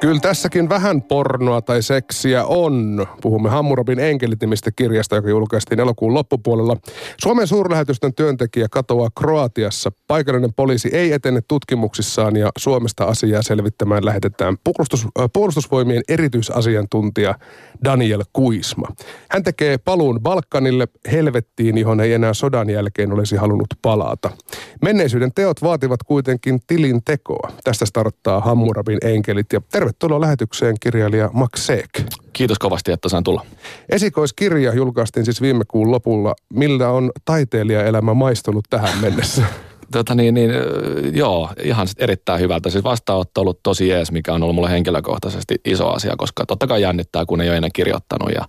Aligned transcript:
Kyllä 0.00 0.20
tässäkin 0.20 0.68
vähän 0.68 1.02
pornoa 1.02 1.62
tai 1.62 1.82
seksiä 1.82 2.44
on. 2.44 3.06
Puhumme 3.22 3.50
Hammurabin 3.50 3.98
enkelit 3.98 4.38
kirjasta, 4.76 5.16
joka 5.16 5.28
julkaistiin 5.28 5.80
elokuun 5.80 6.14
loppupuolella. 6.14 6.76
Suomen 7.20 7.46
suurlähetystön 7.46 8.14
työntekijä 8.14 8.66
katoaa 8.70 9.08
Kroatiassa. 9.18 9.92
Paikallinen 10.06 10.54
poliisi 10.54 10.88
ei 10.92 11.12
etene 11.12 11.40
tutkimuksissaan 11.48 12.36
ja 12.36 12.50
Suomesta 12.58 13.04
asiaa 13.04 13.42
selvittämään 13.42 14.04
lähetetään 14.04 14.56
puolustus, 14.64 15.04
äh, 15.04 15.26
puolustusvoimien 15.32 16.02
erityisasiantuntija 16.08 17.34
Daniel 17.84 18.24
Kuisma. 18.32 18.88
Hän 19.30 19.42
tekee 19.42 19.78
paluun 19.78 20.20
Balkanille 20.22 20.88
helvettiin, 21.12 21.78
johon 21.78 22.00
ei 22.00 22.12
enää 22.12 22.34
sodan 22.34 22.70
jälkeen 22.70 23.12
olisi 23.12 23.36
halunnut 23.36 23.74
palata. 23.82 24.30
Menneisyyden 24.82 25.32
teot 25.34 25.62
vaativat 25.62 26.02
kuitenkin 26.02 26.60
tilin 26.66 27.04
tekoa. 27.04 27.52
Tästä 27.64 27.86
starttaa 27.86 28.40
Hammurabin 28.40 28.98
enkelit 29.02 29.52
ja 29.52 29.60
terve 29.72 29.87
Tervetuloa 29.88 30.20
lähetykseen 30.20 30.76
kirjailija 30.80 31.30
Max 31.32 31.50
Seek. 31.60 31.88
Kiitos 32.32 32.58
kovasti, 32.58 32.92
että 32.92 33.08
sain 33.08 33.24
tulla. 33.24 33.46
Esikoiskirja 33.88 34.74
julkaistiin 34.74 35.24
siis 35.24 35.42
viime 35.42 35.64
kuun 35.68 35.90
lopulla. 35.90 36.34
Millä 36.54 36.90
on 36.90 37.10
taiteilijaelämä 37.24 38.14
maistunut 38.14 38.64
tähän 38.70 38.98
mennessä? 39.00 39.42
tota 39.92 40.14
niin, 40.14 40.34
niin, 40.34 40.50
joo, 41.12 41.50
ihan 41.62 41.86
erittäin 41.98 42.40
hyvältä. 42.40 42.70
Siis 42.70 42.84
vastaanotto 42.84 43.40
on 43.40 43.42
ollut 43.42 43.60
tosi 43.62 43.88
jees, 43.88 44.12
mikä 44.12 44.32
on 44.32 44.42
ollut 44.42 44.54
mulle 44.54 44.70
henkilökohtaisesti 44.70 45.54
iso 45.64 45.88
asia, 45.88 46.16
koska 46.16 46.46
totta 46.46 46.66
kai 46.66 46.82
jännittää, 46.82 47.26
kun 47.26 47.40
ei 47.40 47.48
ole 47.48 47.56
ennen 47.56 47.72
kirjoittanut 47.74 48.30
ja 48.34 48.44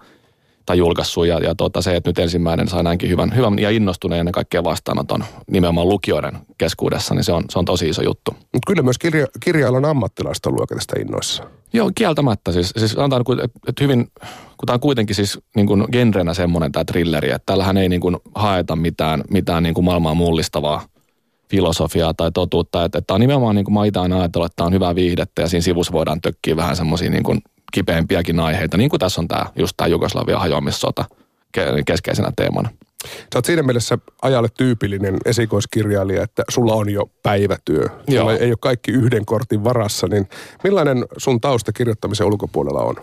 tai 0.69 0.77
julkaissut. 0.77 1.27
Ja, 1.27 1.39
ja 1.39 1.55
tuota, 1.55 1.81
se, 1.81 1.95
että 1.95 2.09
nyt 2.09 2.19
ensimmäinen 2.19 2.67
sai 2.67 2.83
näinkin 2.83 3.09
hyvän, 3.09 3.35
hyvän 3.35 3.59
ja 3.59 3.69
innostuneen 3.69 4.19
ennen 4.19 4.31
kaikkea 4.31 4.63
vastaanoton 4.63 5.23
nimenomaan 5.51 5.89
lukijoiden 5.89 6.37
keskuudessa, 6.57 7.15
niin 7.15 7.23
se 7.23 7.31
on, 7.31 7.43
se 7.49 7.59
on 7.59 7.65
tosi 7.65 7.89
iso 7.89 8.01
juttu. 8.01 8.31
Mutta 8.31 8.67
kyllä 8.67 8.81
myös 8.81 8.97
kirja, 8.97 9.27
kirja-alan 9.39 9.85
ammattilaista 9.85 10.49
on 10.49 10.55
luoka 10.55 10.75
tästä 10.75 10.99
innoissa. 10.99 11.43
Joo, 11.73 11.91
kieltämättä. 11.95 12.51
Siis, 12.51 12.73
siis 12.77 12.97
antaa, 12.97 13.21
että 13.67 13.83
hyvin, 13.83 14.11
kun 14.57 14.65
tämä 14.65 14.73
on 14.73 14.79
kuitenkin 14.79 15.15
siis 15.15 15.39
niin 15.55 15.67
kuin 15.67 15.85
genrenä 15.91 16.33
semmoinen 16.33 16.71
tämä 16.71 16.85
trilleri, 16.85 17.31
että 17.31 17.45
tällähän 17.45 17.77
ei 17.77 17.89
niin 17.89 18.01
kuin 18.01 18.17
haeta 18.35 18.75
mitään, 18.75 19.23
mitään 19.31 19.63
niin 19.63 19.73
kuin 19.73 19.85
maailmaa 19.85 20.13
mullistavaa 20.13 20.81
filosofiaa 21.49 22.13
tai 22.13 22.31
totuutta. 22.31 22.85
Että, 22.85 22.97
että 22.97 23.07
tämä 23.07 23.15
on 23.15 23.21
nimenomaan, 23.21 23.55
niin 23.55 23.65
kuin 23.65 23.73
mä 23.73 23.85
itse 23.85 23.99
aina 23.99 24.19
ajatellut, 24.19 24.45
että 24.45 24.55
tämä 24.55 24.67
on 24.67 24.73
hyvää 24.73 24.95
viihdettä 24.95 25.41
ja 25.41 25.47
siinä 25.47 25.61
sivussa 25.61 25.93
voidaan 25.93 26.21
tökkiä 26.21 26.55
vähän 26.55 26.75
semmoisia 26.75 27.09
niin 27.09 27.23
kuin 27.23 27.41
kipeämpiäkin 27.71 28.39
aiheita, 28.39 28.77
niin 28.77 28.89
kuin 28.89 28.99
tässä 28.99 29.21
on 29.21 29.27
tämä, 29.27 29.45
just 29.55 29.73
tämä 29.77 29.87
Jugoslavia 29.87 30.39
hajoamissota 30.39 31.05
keskeisenä 31.85 32.31
teemana. 32.35 32.69
Sä 33.03 33.37
oot 33.37 33.45
siinä 33.45 33.63
mielessä 33.63 33.97
ajalle 34.21 34.47
tyypillinen 34.57 35.17
esikoiskirjailija, 35.25 36.23
että 36.23 36.43
sulla 36.49 36.73
on 36.73 36.89
jo 36.89 37.09
päivätyö. 37.23 37.83
Joo. 38.07 38.21
Sulla 38.21 38.33
ei 38.33 38.51
ole 38.51 38.57
kaikki 38.61 38.91
yhden 38.91 39.25
kortin 39.25 39.63
varassa, 39.63 40.07
niin 40.07 40.29
millainen 40.63 41.05
sun 41.17 41.41
tausta 41.41 41.71
kirjoittamisen 41.71 42.27
ulkopuolella 42.27 42.81
on? 42.81 42.95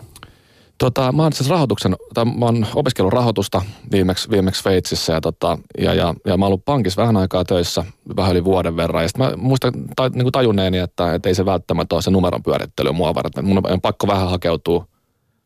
Tota, 0.77 1.11
mä 1.11 1.23
oon 1.23 1.33
siis 1.33 1.49
rahoituksen, 1.49 1.95
tai 2.13 2.25
mä 2.25 2.45
oon 2.45 2.67
opiskellut 2.75 3.13
rahoitusta 3.13 3.61
viimeksi, 3.91 4.29
viimeksi 4.31 4.61
Sveitsissä 4.61 5.13
ja, 5.13 5.21
tota, 5.21 5.57
ja, 5.77 5.93
ja, 5.93 6.13
ja 6.25 6.37
mä 6.37 6.45
oon 6.45 6.49
ollut 6.49 6.65
pankissa 6.65 7.01
vähän 7.01 7.17
aikaa 7.17 7.45
töissä, 7.45 7.83
vähän 8.15 8.31
yli 8.31 8.43
vuoden 8.43 8.77
verran. 8.77 9.03
Ja 9.03 9.07
sitten 9.07 9.25
mä 9.25 9.33
muistan 9.37 9.73
ta, 9.95 10.09
niin 10.09 10.23
kuin 10.23 10.31
tajunneeni, 10.31 10.77
että, 10.77 11.13
että 11.13 11.29
ei 11.29 11.35
se 11.35 11.45
välttämättä 11.45 11.95
ole 11.95 12.01
se 12.01 12.11
numeron 12.11 12.43
pyörittely 12.43 12.91
mua 12.91 13.15
varten. 13.15 13.45
Mun 13.45 13.61
on 13.71 13.81
pakko 13.81 14.07
vähän 14.07 14.29
hakeutua 14.29 14.85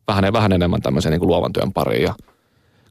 vähän, 0.08 0.34
vähän 0.34 0.52
enemmän 0.52 0.82
tämmöisen 0.82 1.12
niin 1.12 1.20
kuin 1.20 1.28
luovan 1.28 1.54
työn 1.54 1.74
pariin. 1.74 2.04
Ja 2.04 2.16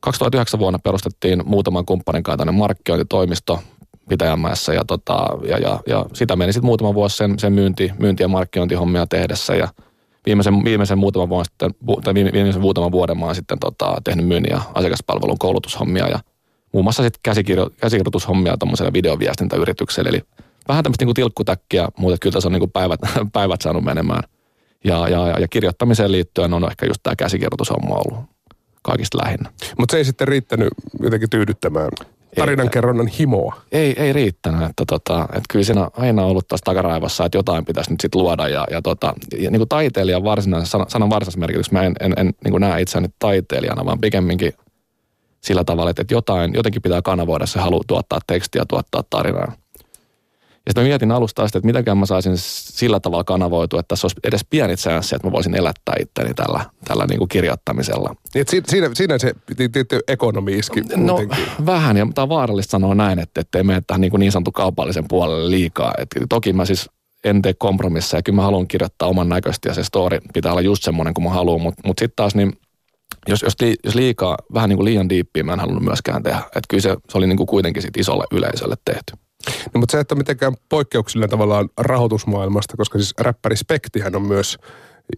2009 0.00 0.60
vuonna 0.60 0.78
perustettiin 0.78 1.42
muutaman 1.44 1.86
kumppanin 1.86 2.22
kanssa 2.22 2.36
tänne 2.38 2.52
markkinointitoimisto 2.52 3.60
Pitäjänmäessä 4.08 4.74
ja, 4.74 4.84
tota, 4.84 5.26
ja, 5.48 5.58
ja, 5.58 5.80
ja, 5.86 6.06
sitä 6.12 6.36
meni 6.36 6.52
sitten 6.52 6.66
muutama 6.66 6.94
vuosi 6.94 7.16
sen, 7.16 7.38
sen 7.38 7.52
myynti, 7.52 7.92
myynti- 7.98 8.22
ja 8.22 8.28
markkinointihommia 8.28 9.06
tehdessä 9.06 9.54
ja– 9.54 9.68
viimeisen, 10.26 10.64
viimeisen, 10.64 10.98
muutaman 10.98 11.28
vuoden 11.28 11.44
sitten, 11.44 11.70
tai 12.04 12.14
viimeisen 12.14 12.62
muutaman 12.62 12.92
vuoden 12.92 13.18
mä 13.18 13.26
oon 13.26 13.34
sitten 13.34 13.58
tota, 13.58 13.96
tehnyt 14.04 14.26
myynnin 14.26 14.52
ja 14.52 14.60
asiakaspalvelun 14.74 15.38
koulutushommia 15.38 16.08
ja 16.08 16.18
muun 16.72 16.84
muassa 16.84 17.02
sitten 17.02 17.20
käsikirjo, 17.22 17.70
käsikirjoitushommia 17.80 18.56
tuommoiselle 18.58 18.92
videoviestintäyritykselle. 18.92 20.08
Eli 20.08 20.20
vähän 20.68 20.84
tämmöistä 20.84 21.04
niin 21.04 21.14
tilkkutäkkiä, 21.14 21.88
mutta 21.98 22.18
kyllä 22.20 22.34
tässä 22.34 22.48
on 22.48 22.52
niin 22.52 22.70
päivät, 22.70 23.00
päivät 23.32 23.60
saanut 23.60 23.84
menemään. 23.84 24.22
Ja, 24.84 25.08
ja, 25.08 25.28
ja, 25.40 25.48
kirjoittamiseen 25.48 26.12
liittyen 26.12 26.54
on 26.54 26.70
ehkä 26.70 26.86
just 26.86 27.00
tämä 27.02 27.16
käsikirjoitushomma 27.16 27.94
ollut 27.94 28.24
kaikista 28.82 29.18
lähinnä. 29.24 29.50
Mutta 29.78 29.92
se 29.92 29.98
ei 29.98 30.04
sitten 30.04 30.28
riittänyt 30.28 30.68
jotenkin 31.02 31.30
tyydyttämään 31.30 31.88
tarinankerronnan 32.36 33.06
himoa. 33.06 33.60
Ei, 33.72 34.02
ei 34.02 34.12
riittänyt. 34.12 34.70
Että 34.70 34.84
tota, 34.86 35.22
että 35.22 35.42
kyllä 35.50 35.64
siinä 35.64 35.80
on 35.80 35.90
aina 35.92 36.24
ollut 36.24 36.48
taas 36.48 36.60
takaraivossa, 36.64 37.24
että 37.24 37.38
jotain 37.38 37.64
pitäisi 37.64 37.90
nyt 37.90 38.00
sitten 38.00 38.20
luoda. 38.20 38.48
Ja, 38.48 38.66
ja, 38.70 38.82
tota, 38.82 39.14
ja 39.38 39.50
niin 39.50 39.60
kuin 39.60 39.68
taiteilijan 39.68 40.24
varsinaisen, 40.24 40.80
sanan 40.88 41.10
varsinaisen 41.10 41.40
merkitys, 41.40 41.72
mä 41.72 41.82
en, 41.82 41.94
en, 42.00 42.14
en 42.16 42.32
niin 42.44 42.52
kuin 42.52 42.60
näe 42.60 42.80
itseäni 42.80 43.08
taiteilijana, 43.18 43.84
vaan 43.84 44.00
pikemminkin 44.00 44.52
sillä 45.40 45.64
tavalla, 45.64 45.90
että 45.90 46.04
jotain, 46.10 46.54
jotenkin 46.54 46.82
pitää 46.82 47.02
kanavoida 47.02 47.46
se 47.46 47.58
halu 47.58 47.80
tuottaa 47.86 48.18
tekstiä, 48.26 48.64
tuottaa 48.68 49.04
tarinaa. 49.10 49.52
Ja 50.66 50.70
sitten 50.70 50.84
mä 50.84 50.88
mietin 50.88 51.12
alusta 51.12 51.42
asti, 51.42 51.58
että 51.58 51.66
mitenkään 51.66 51.98
mä 51.98 52.06
saisin 52.06 52.32
sillä 52.36 53.00
tavalla 53.00 53.24
kanavoitua, 53.24 53.80
että 53.80 53.88
tässä 53.88 54.04
olisi 54.04 54.16
edes 54.24 54.46
pieni 54.50 54.76
chanssi, 54.76 55.14
että 55.14 55.28
mä 55.28 55.32
voisin 55.32 55.54
elättää 55.54 55.94
itteni 56.00 56.34
tällä, 56.34 56.64
tällä 56.84 57.06
niin 57.06 57.18
kuin 57.18 57.28
kirjoittamisella. 57.28 58.14
Niin, 58.34 58.46
siinä, 58.66 58.90
siinä 58.94 59.18
se 59.18 59.34
ekonomi 60.08 60.52
iski 60.52 60.82
No 60.96 61.18
vähän, 61.66 61.96
ja 61.96 62.06
tämä 62.14 62.22
on 62.22 62.28
vaarallista 62.28 62.70
sanoa 62.70 62.94
näin, 62.94 63.18
että 63.18 63.40
ettei 63.40 63.62
mene 63.62 63.82
tähän 63.86 64.00
niin, 64.00 64.10
kuin 64.10 64.20
niin 64.20 64.32
sanottu 64.32 64.52
kaupallisen 64.52 65.08
puolelle 65.08 65.50
liikaa. 65.50 65.94
Et 65.98 66.08
toki 66.28 66.52
mä 66.52 66.64
siis 66.64 66.90
en 67.24 67.42
tee 67.42 67.54
kompromisseja, 67.54 68.22
kyllä 68.22 68.36
mä 68.36 68.42
haluan 68.42 68.68
kirjoittaa 68.68 69.08
oman 69.08 69.28
näköistä 69.28 69.68
ja 69.68 69.74
se 69.74 69.84
story 69.84 70.18
pitää 70.34 70.52
olla 70.52 70.60
just 70.60 70.82
semmoinen 70.82 71.14
kuin 71.14 71.24
mä 71.24 71.30
haluan, 71.30 71.60
mutta 71.60 71.82
mut 71.84 71.98
sitten 71.98 72.16
taas 72.16 72.34
niin 72.34 72.52
jos, 73.28 73.42
jos, 73.42 73.54
jos 73.84 73.94
liikaa, 73.94 74.36
vähän 74.54 74.68
niin 74.68 74.76
kuin 74.76 74.84
liian 74.84 75.08
diippiä 75.08 75.42
mä 75.42 75.52
en 75.52 75.60
halunnut 75.60 75.84
myöskään 75.84 76.22
tehdä. 76.22 76.38
Että 76.38 76.68
kyllä 76.68 76.82
se, 76.82 76.96
se 77.08 77.18
oli 77.18 77.26
niin 77.26 77.36
kuin 77.36 77.46
kuitenkin 77.46 77.82
sit 77.82 77.96
isolle 77.96 78.24
yleisölle 78.32 78.76
tehty. 78.84 79.29
No, 79.74 79.80
mutta 79.80 79.92
se, 79.92 80.00
että 80.00 80.14
mitenkään 80.14 80.54
poikkeuksellinen 80.68 81.30
tavallaan 81.30 81.68
rahoitusmaailmasta, 81.78 82.76
koska 82.76 82.98
siis 82.98 83.14
räppäri 83.18 83.56
Spektihän 83.56 84.16
on 84.16 84.22
myös 84.22 84.58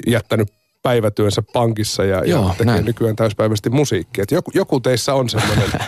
jättänyt 0.06 0.48
päivätyönsä 0.82 1.42
pankissa 1.52 2.04
ja, 2.04 2.24
Joo, 2.24 2.42
ja 2.48 2.50
tekee 2.50 2.66
näin. 2.66 2.84
nykyään 2.84 3.16
täyspäiväisesti 3.16 3.70
musiikkia. 3.70 4.24
joku, 4.30 4.50
joku 4.54 4.80
teissä 4.80 5.14
on 5.14 5.28
semmoinen 5.28 5.70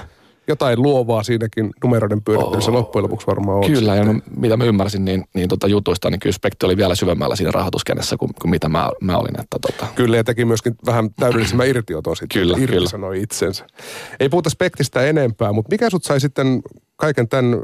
jotain 0.49 0.83
luovaa 0.83 1.23
siinäkin 1.23 1.71
numeroiden 1.85 2.23
pyörittelyssä 2.23 2.71
oh, 2.71 2.77
loppujen 2.77 3.03
lopuksi 3.03 3.27
varmaan 3.27 3.59
on. 3.59 3.67
Kyllä, 3.67 3.79
sitten. 3.79 3.97
ja 3.97 4.05
no, 4.05 4.21
mitä 4.37 4.57
mä 4.57 4.65
ymmärsin 4.65 5.05
niin, 5.05 5.25
niin 5.35 5.49
tota 5.49 5.67
jutuista, 5.67 6.11
niin 6.11 6.21
kyllä 6.21 6.33
Spekti 6.33 6.67
oli 6.67 6.77
vielä 6.77 6.95
syvemmällä 6.95 7.37
siinä 7.37 7.51
rahoituskenessä 7.51 8.17
kuin, 8.17 8.35
kuin 8.41 8.51
mitä 8.51 8.69
mä, 8.69 8.91
mä 9.01 9.17
olin. 9.17 9.41
Että 9.41 9.59
tota. 9.61 9.87
Kyllä, 9.95 10.17
ja 10.17 10.25
teki 10.25 10.45
myöskin 10.45 10.75
vähän 10.87 11.11
täydellisemmän 11.21 11.69
irtioton 11.69 12.17
sitten. 12.17 12.41
Kyllä, 12.41 12.67
kyllä. 12.67 12.89
sanoi 12.89 13.23
itsensä. 13.23 13.67
Ei 14.21 14.29
puhuta 14.29 14.51
Spektistä 14.51 15.03
enempää, 15.03 15.53
mutta 15.53 15.71
mikä 15.71 15.91
sut 15.91 16.05
sai 16.05 16.21
sitten 16.21 16.63
kaiken 16.97 17.29
tämän 17.29 17.57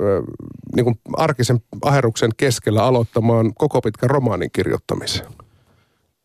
niin 0.77 0.85
kuin 0.85 1.01
arkisen 1.17 1.61
aheruksen 1.83 2.31
keskellä 2.37 2.85
aloittamaan 2.85 3.55
koko 3.55 3.81
pitkän 3.81 4.11
romaanin 4.11 4.51
kirjoittamisen? 4.53 5.27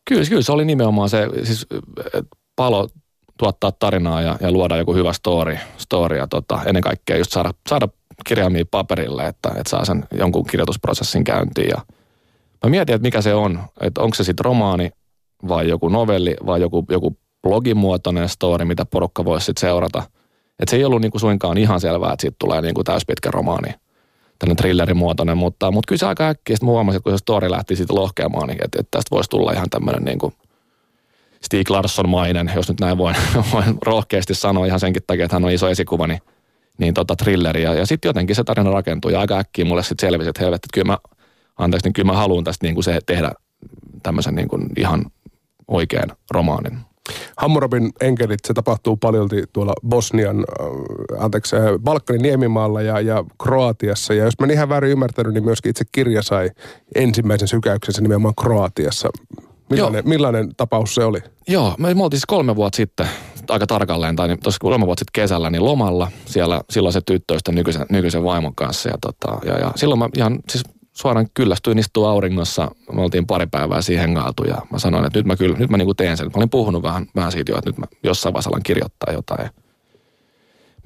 Kyllä, 0.08 0.24
kyllä 0.28 0.42
se 0.42 0.52
oli 0.52 0.64
nimenomaan 0.64 1.08
se, 1.08 1.28
siis 1.42 1.66
palo 2.56 2.88
tuottaa 3.36 3.72
tarinaa 3.72 4.22
ja, 4.22 4.36
ja 4.40 4.50
luoda 4.50 4.76
joku 4.76 4.94
hyvä 4.94 5.12
story, 5.12 5.58
story 5.76 6.16
ja 6.16 6.26
tota, 6.26 6.60
ennen 6.66 6.82
kaikkea 6.82 7.16
just 7.16 7.32
saada, 7.32 7.54
saada 7.68 7.88
kirjaimia 8.26 8.64
paperille, 8.70 9.26
että, 9.26 9.48
että 9.48 9.70
saa 9.70 9.84
sen 9.84 10.04
jonkun 10.12 10.46
kirjoitusprosessin 10.46 11.24
käyntiin. 11.24 11.68
Ja 11.68 11.78
mä 12.64 12.70
mietin, 12.70 12.94
että 12.94 13.06
mikä 13.06 13.22
se 13.22 13.34
on, 13.34 13.60
että 13.80 14.00
onko 14.00 14.14
se 14.14 14.24
sitten 14.24 14.44
romaani 14.44 14.90
vai 15.48 15.68
joku 15.68 15.88
novelli 15.88 16.36
vai 16.46 16.60
joku, 16.60 16.84
joku 16.90 17.16
blogimuotoinen 17.42 18.28
story, 18.28 18.64
mitä 18.64 18.84
porukka 18.84 19.24
voisi 19.24 19.46
sitten 19.46 19.60
seurata. 19.60 20.02
Että 20.58 20.70
se 20.70 20.76
ei 20.76 20.84
ollut 20.84 21.00
niinku 21.00 21.18
suinkaan 21.18 21.58
ihan 21.58 21.80
selvää, 21.80 22.12
että 22.12 22.20
siitä 22.20 22.36
tulee 22.38 22.62
niinku 22.62 22.84
täyspitkä 22.84 23.30
romaani, 23.30 23.74
tällainen 24.38 24.56
thrillerimuotoinen, 24.56 25.38
mutta, 25.38 25.70
mutta 25.70 25.88
kyllä 25.88 26.00
se 26.00 26.06
aika 26.06 26.28
äkkiä 26.28 26.56
sitten 26.56 26.68
huomasin, 26.68 26.96
että 26.96 27.04
kun 27.04 27.12
se 27.12 27.18
story 27.18 27.50
lähti 27.50 27.76
siitä 27.76 27.94
lohkeamaan, 27.94 28.48
niin 28.48 28.64
että, 28.64 28.80
että 28.80 28.90
tästä 28.90 29.10
voisi 29.10 29.30
tulla 29.30 29.52
ihan 29.52 29.70
tämmöinen 29.70 30.04
niinku– 30.04 30.32
Stig 31.46 31.70
Larsson-mainen, 31.70 32.52
jos 32.54 32.68
nyt 32.68 32.80
näin 32.80 32.98
voin, 32.98 33.16
voin 33.52 33.78
rohkeasti 33.82 34.34
sanoa 34.34 34.66
ihan 34.66 34.80
senkin 34.80 35.02
takia, 35.06 35.24
että 35.24 35.36
hän 35.36 35.44
on 35.44 35.50
iso 35.50 35.68
esikuva, 35.68 36.06
niin, 36.06 36.20
niin 36.78 36.94
tota 36.94 37.16
thrilleri. 37.16 37.62
Ja, 37.62 37.74
ja 37.74 37.86
sitten 37.86 38.08
jotenkin 38.08 38.36
se 38.36 38.44
tarina 38.44 38.70
rakentuu 38.70 39.10
ja 39.10 39.20
aika 39.20 39.38
äkkiä 39.38 39.64
mulle 39.64 39.82
sitten 39.82 40.08
selvisi, 40.08 40.30
että 40.30 40.44
helvetti, 40.44 40.68
kyllä 40.74 40.86
mä, 40.86 40.98
anteeksi, 41.58 41.86
niin 41.86 41.92
kyllä 41.92 42.12
mä 42.12 42.18
haluan 42.18 42.44
tästä 42.44 42.66
niin 42.66 42.74
kuin 42.74 42.84
se 42.84 42.98
tehdä 43.06 43.32
tämmöisen 44.02 44.34
niin 44.34 44.48
kuin 44.48 44.66
ihan 44.76 45.04
oikean 45.68 46.16
romaanin. 46.30 46.78
Hammurabin 47.36 47.92
enkelit, 48.00 48.40
se 48.46 48.54
tapahtuu 48.54 48.96
paljolti 48.96 49.44
tuolla 49.52 49.72
Bosnian, 49.88 50.38
äh, 50.38 51.24
anteeksi, 51.24 51.56
äh, 51.56 51.62
Balkanin 51.82 52.22
niemimaalla 52.22 52.82
ja, 52.82 53.00
ja 53.00 53.24
Kroatiassa. 53.42 54.14
Ja 54.14 54.24
jos 54.24 54.34
mä 54.40 54.46
ihan 54.52 54.68
väärin 54.68 54.90
ymmärtänyt, 54.90 55.34
niin 55.34 55.44
myöskin 55.44 55.70
itse 55.70 55.84
kirja 55.92 56.22
sai 56.22 56.50
ensimmäisen 56.94 57.48
sykäyksensä 57.48 58.02
nimenomaan 58.02 58.34
Kroatiassa. 58.40 59.08
Millainen, 59.70 60.08
millainen 60.08 60.56
tapaus 60.56 60.94
se 60.94 61.04
oli? 61.04 61.18
Joo, 61.48 61.74
me, 61.78 61.94
me 61.94 62.02
oltiin 62.02 62.18
siis 62.18 62.26
kolme 62.26 62.56
vuotta 62.56 62.76
sitten, 62.76 63.08
aika 63.48 63.66
tarkalleen, 63.66 64.16
tai 64.16 64.36
tuossa 64.42 64.58
kolme 64.60 64.86
vuotta 64.86 65.00
sitten 65.00 65.22
kesällä, 65.22 65.50
niin 65.50 65.64
lomalla 65.64 66.10
siellä 66.26 66.60
silloin 66.70 66.92
se 66.92 67.00
tyttöystä 67.00 67.52
nykyisen, 67.52 67.86
nykyisen 67.90 68.24
vaimon 68.24 68.54
kanssa. 68.54 68.88
Ja, 68.88 68.94
tota, 69.00 69.38
ja, 69.46 69.58
ja 69.58 69.72
silloin 69.76 69.98
mä 69.98 70.08
ihan 70.16 70.38
siis 70.50 70.64
suoraan 70.92 71.26
kyllästyin 71.34 71.78
istua 71.78 72.10
auringossa. 72.10 72.70
Me 72.92 73.02
oltiin 73.02 73.26
pari 73.26 73.46
päivää 73.46 73.82
siihen 73.82 74.08
hengailtu 74.08 74.44
ja 74.44 74.62
mä 74.70 74.78
sanoin, 74.78 75.04
että 75.04 75.18
nyt 75.18 75.26
mä 75.26 75.36
kyllä, 75.36 75.58
nyt 75.58 75.70
mä 75.70 75.76
niinku 75.76 75.94
teen 75.94 76.16
sen. 76.16 76.26
Mä 76.26 76.32
olin 76.36 76.50
puhunut 76.50 76.82
vähän, 76.82 77.06
vähän 77.16 77.32
siitä 77.32 77.52
jo, 77.52 77.58
että 77.58 77.70
nyt 77.70 77.78
mä 77.78 77.86
jossain 78.02 78.32
vaiheessa 78.32 78.50
alan 78.50 78.62
kirjoittaa 78.62 79.12
jotain. 79.12 79.50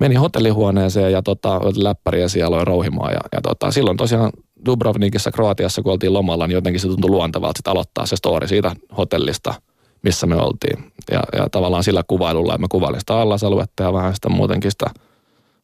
Menin 0.01 0.21
hotellihuoneeseen 0.21 1.13
ja 1.13 1.23
tota, 1.23 1.61
läppäriä 1.77 2.29
siellä 2.29 2.47
aloin 2.55 2.67
rouhimaan. 2.67 3.13
Ja, 3.13 3.21
ja 3.33 3.41
tota, 3.43 3.71
silloin 3.71 3.97
tosiaan 3.97 4.33
Dubrovnikissa, 4.67 5.31
Kroatiassa, 5.31 5.83
kun 5.83 5.93
oltiin 5.93 6.13
lomalla, 6.13 6.47
niin 6.47 6.55
jotenkin 6.55 6.81
se 6.81 6.89
tuntui 6.89 7.11
luontevalta 7.11 7.59
sit 7.59 7.69
aloittaa 7.69 8.07
se 8.07 8.17
story 8.17 8.49
siitä 8.49 8.77
hotellista, 8.97 9.55
missä 10.03 10.27
me 10.27 10.37
oltiin. 10.37 10.93
Ja, 11.11 11.23
ja 11.37 11.49
tavallaan 11.51 11.85
sillä 11.85 12.03
kuvailulla, 12.07 12.55
että 12.55 12.63
mä 12.63 12.67
kuvailin 12.71 13.01
sitä 13.01 13.21
allasaluetta 13.21 13.83
ja 13.83 13.93
vähän 13.93 14.15
sitä 14.15 14.29
muutenkin 14.29 14.71
sitä 14.71 14.87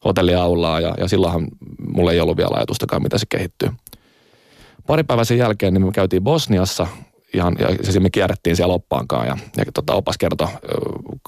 hotelliaulaa. 0.05 0.79
Ja, 0.79 0.95
ja 0.97 1.07
silloinhan 1.07 1.47
mulla 1.87 2.11
ei 2.11 2.19
ollut 2.19 2.37
vielä 2.37 2.55
ajatustakaan, 2.55 3.03
mitä 3.03 3.17
se 3.17 3.25
kehittyy. 3.29 3.69
Pari 4.87 5.03
päivää 5.03 5.25
sen 5.25 5.37
jälkeen 5.37 5.73
niin 5.73 5.85
me 5.85 5.91
käytiin 5.91 6.23
Bosniassa 6.23 6.87
ihan, 7.33 7.55
ja 7.59 7.67
siis 7.83 7.99
me 7.99 8.09
kierrettiin 8.09 8.55
siellä 8.55 8.73
oppaankaan 8.73 9.27
ja, 9.27 9.37
ja 9.57 9.65
tota, 9.73 9.93
opas 9.93 10.17
kertoi 10.17 10.47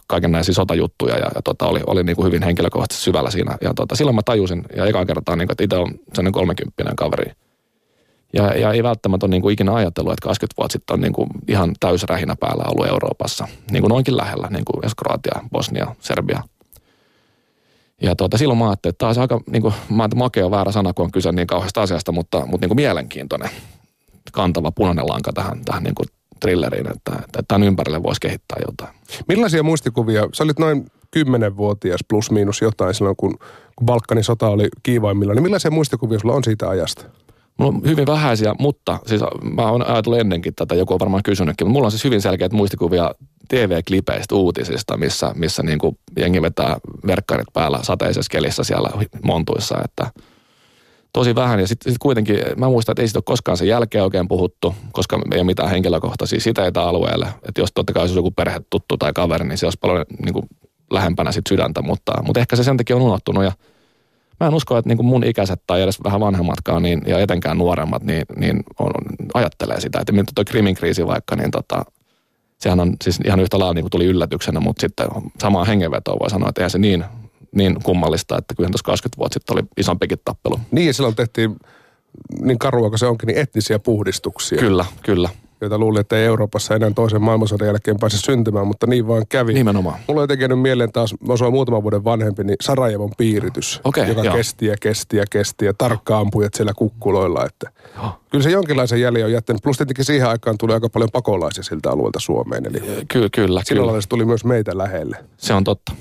kaiken 0.07 0.31
näisiä 0.31 0.54
sotajuttuja 0.54 1.18
ja, 1.18 1.31
ja 1.36 1.42
tota, 1.44 1.68
oli, 1.68 1.80
oli 1.88 2.04
niin 2.04 2.15
kuin 2.15 2.25
hyvin 2.25 2.44
henkilökohtaisesti 2.44 3.04
syvällä 3.04 3.31
siinä. 3.31 3.57
Ja 3.62 3.74
tota, 3.74 3.95
silloin 3.95 4.15
mä 4.15 4.22
tajusin 4.25 4.63
ja 4.75 4.86
ekaan 4.86 5.07
kertaa, 5.07 5.36
niin 5.36 5.48
kuin, 5.48 5.54
että 5.54 5.63
itse 5.63 5.75
on 5.75 5.92
sellainen 6.13 6.33
kolmekymppinen 6.33 6.95
kaveri. 6.95 7.31
Ja, 8.33 8.57
ja 8.57 8.71
ei 8.73 8.83
välttämättä 8.83 9.25
ole 9.25 9.31
niin 9.31 9.41
kuin 9.41 9.53
ikinä 9.53 9.73
ajatellut, 9.73 10.13
että 10.13 10.23
20 10.23 10.57
vuotta 10.57 10.73
sitten 10.73 10.93
on 10.93 11.01
niin 11.01 11.13
kuin 11.13 11.29
ihan 11.47 11.73
täysrähinä 11.79 12.35
päällä 12.39 12.63
ollut 12.67 12.87
Euroopassa. 12.87 13.47
Niin 13.71 13.81
kuin 13.81 13.89
noinkin 13.89 14.17
lähellä, 14.17 14.47
niin 14.51 14.65
kuin 14.65 14.91
Kroatia, 14.97 15.49
Bosnia, 15.51 15.95
Serbia– 15.99 16.43
ja 18.01 18.15
tuota, 18.15 18.37
silloin 18.37 18.59
mä 18.59 18.69
ajattelin, 18.69 18.93
että 18.93 18.99
tämä 18.99 19.09
on 19.09 19.21
aika, 19.21 19.41
niin 19.51 19.61
kuin, 19.61 19.73
mä 19.89 20.09
makea 20.15 20.45
on 20.45 20.51
väärä 20.51 20.71
sana, 20.71 20.93
kun 20.93 21.05
on 21.05 21.11
kyse 21.11 21.31
niin 21.31 21.47
kauheasta 21.47 21.81
asiasta, 21.81 22.11
mutta, 22.11 22.39
mutta 22.39 22.57
niin 22.61 22.69
kuin 22.69 22.75
mielenkiintoinen, 22.75 23.49
kantava 24.31 24.71
punainen 24.71 25.07
lanka 25.07 25.33
tähän, 25.33 25.65
tähän 25.65 25.83
niin 25.83 25.95
kuin 25.95 26.07
thrilleriin, 26.39 26.87
että, 26.87 27.11
että 27.23 27.43
tämän 27.47 27.67
ympärille 27.67 28.03
voisi 28.03 28.21
kehittää 28.21 28.57
jotain. 28.67 28.95
Millaisia 29.27 29.63
muistikuvia, 29.63 30.27
sä 30.33 30.43
olit 30.43 30.59
noin 30.59 30.85
10-vuotias 31.17 31.99
plus 32.09 32.31
miinus 32.31 32.61
jotain 32.61 32.93
silloin, 32.93 33.15
kun, 33.15 33.37
kun 33.75 33.85
Balkanin 33.85 34.23
sota 34.23 34.47
oli 34.47 34.67
kiivaimmilla, 34.83 35.33
niin 35.33 35.43
millaisia 35.43 35.71
muistikuvia 35.71 36.19
sulla 36.19 36.35
on 36.35 36.43
siitä 36.43 36.69
ajasta? 36.69 37.05
Mulla 37.59 37.73
on 37.75 37.81
hyvin 37.85 38.07
vähäisiä, 38.07 38.56
mutta 38.59 39.00
siis 39.06 39.21
mä 39.56 39.71
oon 39.71 39.88
ajatellut 39.88 40.19
ennenkin 40.19 40.56
tätä, 40.56 40.75
joku 40.75 40.94
on 40.94 41.00
varmaan 41.00 41.23
kysynytkin, 41.23 41.67
mutta 41.67 41.73
mulla 41.73 41.88
on 41.88 41.91
siis 41.91 42.03
hyvin 42.03 42.21
selkeät 42.21 42.53
muistikuvia 42.53 43.11
TV-klipeistä, 43.50 44.35
uutisista, 44.35 44.97
missä, 44.97 45.31
missä 45.35 45.63
niin 45.63 45.79
kuin 45.79 45.97
jengi 46.17 46.41
vetää 46.41 46.77
verkkarit 47.07 47.47
päällä 47.53 47.79
sateisessa 47.81 48.31
kelissä 48.31 48.63
siellä 48.63 48.89
montuissa, 49.23 49.75
että 49.85 50.11
tosi 51.13 51.35
vähän. 51.35 51.59
Ja 51.59 51.67
sitten 51.67 51.91
sit 51.91 52.00
kuitenkin, 52.00 52.38
mä 52.57 52.69
muistan, 52.69 52.94
että 52.94 53.01
ei 53.01 53.07
siitä 53.07 53.19
ole 53.19 53.23
koskaan 53.25 53.57
sen 53.57 53.67
jälkeen 53.67 54.03
oikein 54.03 54.27
puhuttu, 54.27 54.75
koska 54.91 55.19
ei 55.31 55.39
ole 55.39 55.45
mitään 55.45 55.69
henkilökohtaisia 55.69 56.39
siteitä 56.39 56.83
alueelle. 56.83 57.27
Että 57.47 57.62
jos 57.62 57.69
totta 57.75 57.94
kai 57.94 58.01
olisi 58.01 58.15
joku 58.15 58.31
perhe 58.31 58.62
tuttu 58.69 58.97
tai 58.97 59.13
kaveri, 59.13 59.47
niin 59.47 59.57
se 59.57 59.65
olisi 59.65 59.77
paljon 59.81 60.05
niin 60.23 60.33
kuin 60.33 60.45
lähempänä 60.91 61.31
sit 61.31 61.47
sydäntä, 61.50 61.81
mutta, 61.81 62.23
mutta 62.23 62.39
ehkä 62.39 62.55
se 62.55 62.63
sen 62.63 62.77
takia 62.77 62.95
on 62.95 63.01
unohtunut 63.01 63.44
ja 63.44 63.51
mä 64.39 64.47
en 64.47 64.53
usko, 64.53 64.77
että 64.77 64.89
niin 64.89 64.97
kuin 64.97 65.07
mun 65.07 65.24
ikäiset 65.24 65.62
tai 65.68 65.81
edes 65.81 66.03
vähän 66.03 66.19
vanhemmatkaan 66.19 66.83
niin, 66.83 67.01
ja 67.07 67.19
etenkään 67.19 67.57
nuoremmat, 67.57 68.03
niin, 68.03 68.24
niin 68.38 68.63
on, 68.80 68.91
ajattelee 69.33 69.81
sitä, 69.81 70.00
että 70.00 70.12
mitä 70.12 70.31
tuo 70.36 70.44
Krimin 70.45 70.75
kriisi 70.75 71.07
vaikka, 71.07 71.36
niin 71.36 71.51
tota, 71.51 71.86
sehän 72.57 72.80
on 72.80 72.94
siis 73.03 73.19
ihan 73.25 73.39
yhtä 73.39 73.59
lailla 73.59 73.74
niin 73.74 73.83
kuin 73.83 73.91
tuli 73.91 74.06
yllätyksenä, 74.06 74.59
mutta 74.59 74.81
sitten 74.81 75.07
samaa 75.39 75.65
hengenvetoa 75.65 76.19
voi 76.19 76.30
sanoa, 76.30 76.50
että 76.50 76.62
eihän 76.62 76.69
se 76.69 76.77
niin, 76.77 77.06
niin 77.56 77.77
kummallista, 77.83 78.38
että 78.38 78.56
kyllä 78.56 78.69
tuossa 78.69 78.86
20 78.86 79.18
vuotta 79.18 79.33
sitten 79.33 79.53
oli 79.53 79.63
isompikin 79.77 80.18
tappelu. 80.25 80.59
Niin, 80.71 80.94
silloin 80.94 81.15
tehtiin 81.15 81.56
niin 82.41 82.59
karua 82.59 82.89
kuin 82.89 83.00
se 83.00 83.06
onkin, 83.06 83.27
niin 83.27 83.38
etnisiä 83.38 83.80
puhdistuksia. 83.80 84.59
Kyllä, 84.59 84.86
kyllä 85.03 85.30
joita 85.61 85.77
luulin, 85.77 86.01
että 86.01 86.17
ei 86.17 86.25
Euroopassa 86.25 86.75
enää 86.75 86.91
toisen 86.95 87.21
maailmansodan 87.21 87.67
jälkeen 87.67 88.00
pääse 88.00 88.17
syntymään, 88.17 88.67
mutta 88.67 88.88
niin 88.88 89.07
vaan 89.07 89.23
kävi. 89.29 89.53
Nimenomaan. 89.53 90.00
Mulla 90.07 90.21
on 90.21 90.23
jotenkin 90.23 90.57
mieleen 90.57 90.91
taas, 90.91 91.15
mä 91.27 91.33
osoin 91.33 91.53
muutaman 91.53 91.83
vuoden 91.83 92.03
vanhempi, 92.03 92.44
niin 92.44 92.56
Sarajevon 92.61 93.11
piiritys, 93.17 93.81
okay, 93.83 94.07
joka 94.07 94.23
joo. 94.23 94.35
kesti 94.35 94.65
ja 94.65 94.75
kesti 94.81 95.17
ja 95.17 95.25
kesti 95.29 95.65
ja 95.65 95.73
tarkka 95.77 96.19
ampujat 96.19 96.53
siellä 96.53 96.73
kukkuloilla. 96.75 97.45
Että 97.45 97.71
kyllä 98.29 98.44
se 98.44 98.50
jonkinlaisen 98.50 99.01
jäljen 99.01 99.25
on 99.25 99.31
jättänyt. 99.31 99.63
Plus 99.63 99.77
tietenkin 99.77 100.06
siihen 100.06 100.29
aikaan 100.29 100.57
tuli 100.57 100.73
aika 100.73 100.89
paljon 100.89 101.09
pakolaisia 101.13 101.63
siltä 101.63 101.91
alueelta 101.91 102.19
Suomeen. 102.19 102.65
Eli 102.65 102.79
Ky- 102.79 103.29
kyllä, 103.31 103.62
kyllä. 103.69 104.01
se 104.01 104.07
tuli 104.09 104.25
myös 104.25 104.45
meitä 104.45 104.77
lähelle. 104.77 105.17
Se 105.38 105.53
on 105.53 105.63
totta. 105.63 105.91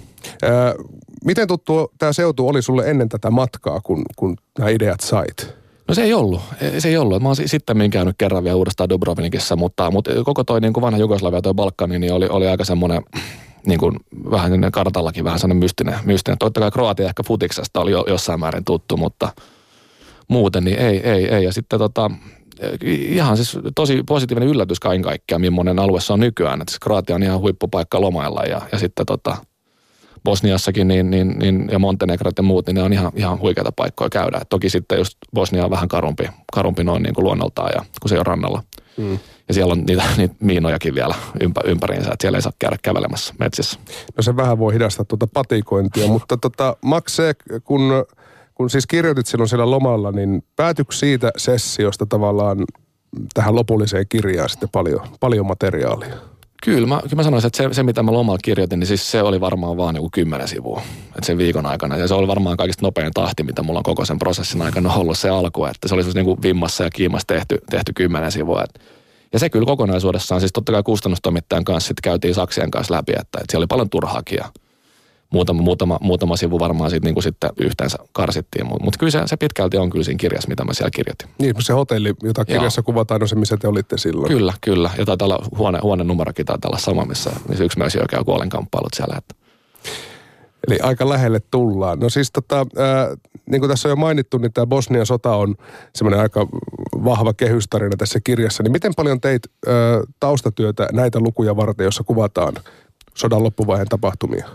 Miten 1.24 1.48
tuttu 1.48 1.92
tämä 1.98 2.12
seutu 2.12 2.48
oli 2.48 2.62
sulle 2.62 2.90
ennen 2.90 3.08
tätä 3.08 3.30
matkaa, 3.30 3.80
kun, 3.80 4.02
kun 4.16 4.36
nämä 4.58 4.70
ideat 4.70 5.00
sait? 5.00 5.54
No 5.88 5.94
se 5.94 6.02
ei 6.02 6.14
ollut. 6.14 6.40
Se 6.78 6.88
ei 6.88 6.96
ollut. 6.96 7.22
Mä 7.22 7.28
oon 7.28 7.36
sitten 7.36 7.90
käynyt 7.90 8.14
kerran 8.18 8.44
vielä 8.44 8.56
uudestaan 8.56 8.88
Dubrovnikissa, 8.88 9.56
mutta, 9.56 9.90
mutta 9.90 10.10
koko 10.24 10.44
toi 10.44 10.60
niin 10.60 10.72
kuin 10.72 10.82
vanha 10.82 10.98
Jugoslavia, 10.98 11.42
toi 11.42 11.54
Balkani, 11.54 11.98
niin 11.98 12.12
oli, 12.12 12.26
oli 12.28 12.48
aika 12.48 12.64
semmoinen 12.64 13.02
niin 13.66 13.80
kuin 13.80 13.96
vähän 14.30 14.72
kartallakin 14.72 15.24
vähän 15.24 15.38
sellainen 15.38 15.64
mystinen. 15.64 15.94
mystinen. 16.04 16.38
Totta 16.38 16.60
kai 16.60 16.70
Kroatia 16.70 17.06
ehkä 17.06 17.22
futiksesta 17.26 17.80
oli 17.80 17.90
jo, 17.90 18.04
jossain 18.08 18.40
määrin 18.40 18.64
tuttu, 18.64 18.96
mutta 18.96 19.32
muuten 20.28 20.64
niin 20.64 20.78
ei, 20.78 21.10
ei, 21.10 21.34
ei. 21.34 21.44
Ja 21.44 21.52
sitten 21.52 21.78
tota, 21.78 22.10
ihan 22.82 23.36
siis 23.36 23.58
tosi 23.74 24.02
positiivinen 24.02 24.48
yllätys 24.48 24.80
kaiken 24.80 25.02
kaikkiaan, 25.02 25.40
millainen 25.40 25.78
alue 25.78 26.00
se 26.00 26.12
on 26.12 26.20
nykyään. 26.20 26.60
Että 26.60 26.72
siis 26.72 26.80
Kroatia 26.80 27.16
on 27.16 27.22
ihan 27.22 27.40
huippupaikka 27.40 28.00
lomailla 28.00 28.42
ja, 28.42 28.60
ja 28.72 28.78
sitten 28.78 29.06
tota, 29.06 29.36
Bosniassakin 30.24 30.88
niin, 30.88 31.10
niin, 31.10 31.38
niin, 31.38 31.68
ja 31.72 31.78
Montenegro 31.78 32.30
ja 32.36 32.42
muut, 32.42 32.66
niin 32.66 32.74
ne 32.74 32.82
on 32.82 32.92
ihan, 32.92 33.12
ihan 33.14 33.40
huikeita 33.40 33.72
paikkoja 33.72 34.10
käydä. 34.10 34.38
Et 34.42 34.48
toki 34.48 34.70
sitten 34.70 34.98
just 34.98 35.18
Bosnia 35.34 35.64
on 35.64 35.70
vähän 35.70 35.88
karumpi, 35.88 36.28
karumpi 36.52 36.84
noin 36.84 37.02
niin 37.02 37.14
kuin 37.14 37.24
luonnoltaan, 37.24 37.70
ja, 37.74 37.84
kun 38.02 38.08
se 38.08 38.18
on 38.18 38.26
rannalla. 38.26 38.62
Mm. 38.96 39.18
Ja 39.48 39.54
siellä 39.54 39.72
on 39.72 39.84
niitä, 39.86 40.02
niitä 40.16 40.34
miinojakin 40.40 40.94
vielä 40.94 41.14
ympä, 41.40 41.60
ympäriinsä, 41.64 42.12
että 42.12 42.22
siellä 42.22 42.38
ei 42.38 42.42
saa 42.42 42.52
käydä 42.58 42.76
kävelemässä 42.82 43.34
metsissä. 43.38 43.78
No 44.16 44.22
se 44.22 44.36
vähän 44.36 44.58
voi 44.58 44.74
hidastaa 44.74 45.04
tuota 45.04 45.26
patikointia, 45.26 46.06
mutta 46.08 46.36
tota, 46.36 46.76
Maxe, 46.82 47.34
kun, 47.64 47.80
kun 48.54 48.70
siis 48.70 48.86
kirjoitit 48.86 49.26
silloin 49.26 49.48
siellä 49.48 49.70
lomalla, 49.70 50.12
niin 50.12 50.44
päätyykö 50.56 50.94
siitä 50.94 51.30
sessiosta 51.36 52.06
tavallaan 52.06 52.58
tähän 53.34 53.54
lopulliseen 53.54 54.06
kirjaan 54.08 54.48
sitten 54.48 54.68
paljon, 54.72 55.00
paljon 55.20 55.46
materiaalia? 55.46 56.16
Kyllä 56.64 56.86
mä, 56.86 57.00
kyllä 57.02 57.16
mä 57.16 57.22
sanoisin, 57.22 57.46
että 57.46 57.56
se, 57.56 57.68
se, 57.72 57.82
mitä 57.82 58.02
mä 58.02 58.12
lomalla 58.12 58.38
kirjoitin, 58.44 58.80
niin 58.80 58.86
siis 58.86 59.10
se 59.10 59.22
oli 59.22 59.40
varmaan 59.40 59.76
vaan 59.76 59.94
niin 59.94 60.10
kymmenen 60.10 60.48
sivua. 60.48 60.82
Että 61.06 61.26
sen 61.26 61.38
viikon 61.38 61.66
aikana. 61.66 61.96
Ja 61.96 62.08
se 62.08 62.14
oli 62.14 62.28
varmaan 62.28 62.56
kaikista 62.56 62.86
nopein 62.86 63.12
tahti, 63.14 63.42
mitä 63.42 63.62
mulla 63.62 63.80
on 63.80 63.82
koko 63.82 64.04
sen 64.04 64.18
prosessin 64.18 64.62
aikana 64.62 64.94
ollut 64.94 65.18
se 65.18 65.28
alku. 65.28 65.64
Että 65.64 65.88
se 65.88 65.94
oli 65.94 66.02
niin 66.14 66.24
kuin 66.24 66.42
vimmassa 66.42 66.84
ja 66.84 66.90
kiimassa 66.90 67.26
tehty, 67.26 67.58
tehty 67.70 67.92
kymmenen 67.92 68.32
sivua. 68.32 68.64
Et, 68.64 68.80
ja 69.32 69.38
se 69.38 69.50
kyllä 69.50 69.66
kokonaisuudessaan, 69.66 70.40
siis 70.40 70.52
totta 70.52 70.72
kai 70.72 70.82
kustannustoimittajan 70.82 71.64
kanssa 71.64 71.88
sitten 71.88 72.10
käytiin 72.10 72.34
saksien 72.34 72.70
kanssa 72.70 72.94
läpi, 72.94 73.12
että, 73.12 73.20
että 73.20 73.44
siellä 73.50 73.62
oli 73.62 73.66
paljon 73.66 73.90
turhaakin 73.90 74.40
muutama, 75.30 75.62
muutama, 75.62 75.98
muutama 76.02 76.36
sivu 76.36 76.58
varmaan 76.58 76.90
sit 76.90 77.04
niinku 77.04 77.22
sitten 77.22 77.50
yhteensä 77.60 77.98
karsittiin. 78.12 78.66
Mutta 78.66 78.84
mut 78.84 78.96
kyllä 78.96 79.10
se, 79.10 79.22
se, 79.26 79.36
pitkälti 79.36 79.76
on 79.76 79.90
kyllä 79.90 80.04
siinä 80.04 80.18
kirjassa, 80.18 80.48
mitä 80.48 80.64
mä 80.64 80.74
siellä 80.74 80.90
kirjoitin. 80.90 81.28
Niin, 81.38 81.54
se 81.58 81.72
hotelli, 81.72 82.14
jota 82.22 82.44
kirjassa 82.44 82.78
Joo. 82.78 82.84
kuvataan, 82.84 83.22
on 83.22 83.28
se, 83.28 83.34
missä 83.34 83.56
te 83.56 83.68
olitte 83.68 83.98
silloin. 83.98 84.28
Kyllä, 84.28 84.52
kyllä. 84.60 84.90
Ja 84.98 85.04
taitaa 85.04 85.26
olla 85.26 85.46
huone, 85.58 85.78
huone 85.82 86.04
numerokin 86.04 86.46
taitaa 86.46 86.68
olla 86.68 86.78
sama, 86.78 87.04
missä, 87.04 87.30
missä 87.48 87.64
yksi 87.64 87.78
myös 87.78 87.98
käy 88.10 88.24
kuolenkamppailut 88.24 88.94
siellä. 88.94 89.14
Että. 89.18 89.34
Eli 90.68 90.78
aika 90.82 91.08
lähelle 91.08 91.40
tullaan. 91.50 91.98
No 91.98 92.08
siis 92.08 92.32
tota, 92.32 92.56
ää, 92.56 93.16
niin 93.50 93.60
kuin 93.60 93.70
tässä 93.70 93.88
on 93.88 93.90
jo 93.90 93.96
mainittu, 93.96 94.38
niin 94.38 94.52
tämä 94.52 94.66
Bosnian 94.66 95.06
sota 95.06 95.36
on 95.36 95.54
semmoinen 95.94 96.20
aika 96.20 96.46
vahva 97.04 97.34
kehystarina 97.34 97.96
tässä 97.96 98.20
kirjassa. 98.24 98.62
Niin 98.62 98.72
miten 98.72 98.92
paljon 98.96 99.20
teit 99.20 99.42
ää, 99.66 99.74
taustatyötä 100.20 100.88
näitä 100.92 101.20
lukuja 101.20 101.56
varten, 101.56 101.84
jossa 101.84 102.04
kuvataan 102.04 102.54
sodan 103.14 103.42
loppuvaiheen 103.42 103.88
tapahtumia? 103.88 104.48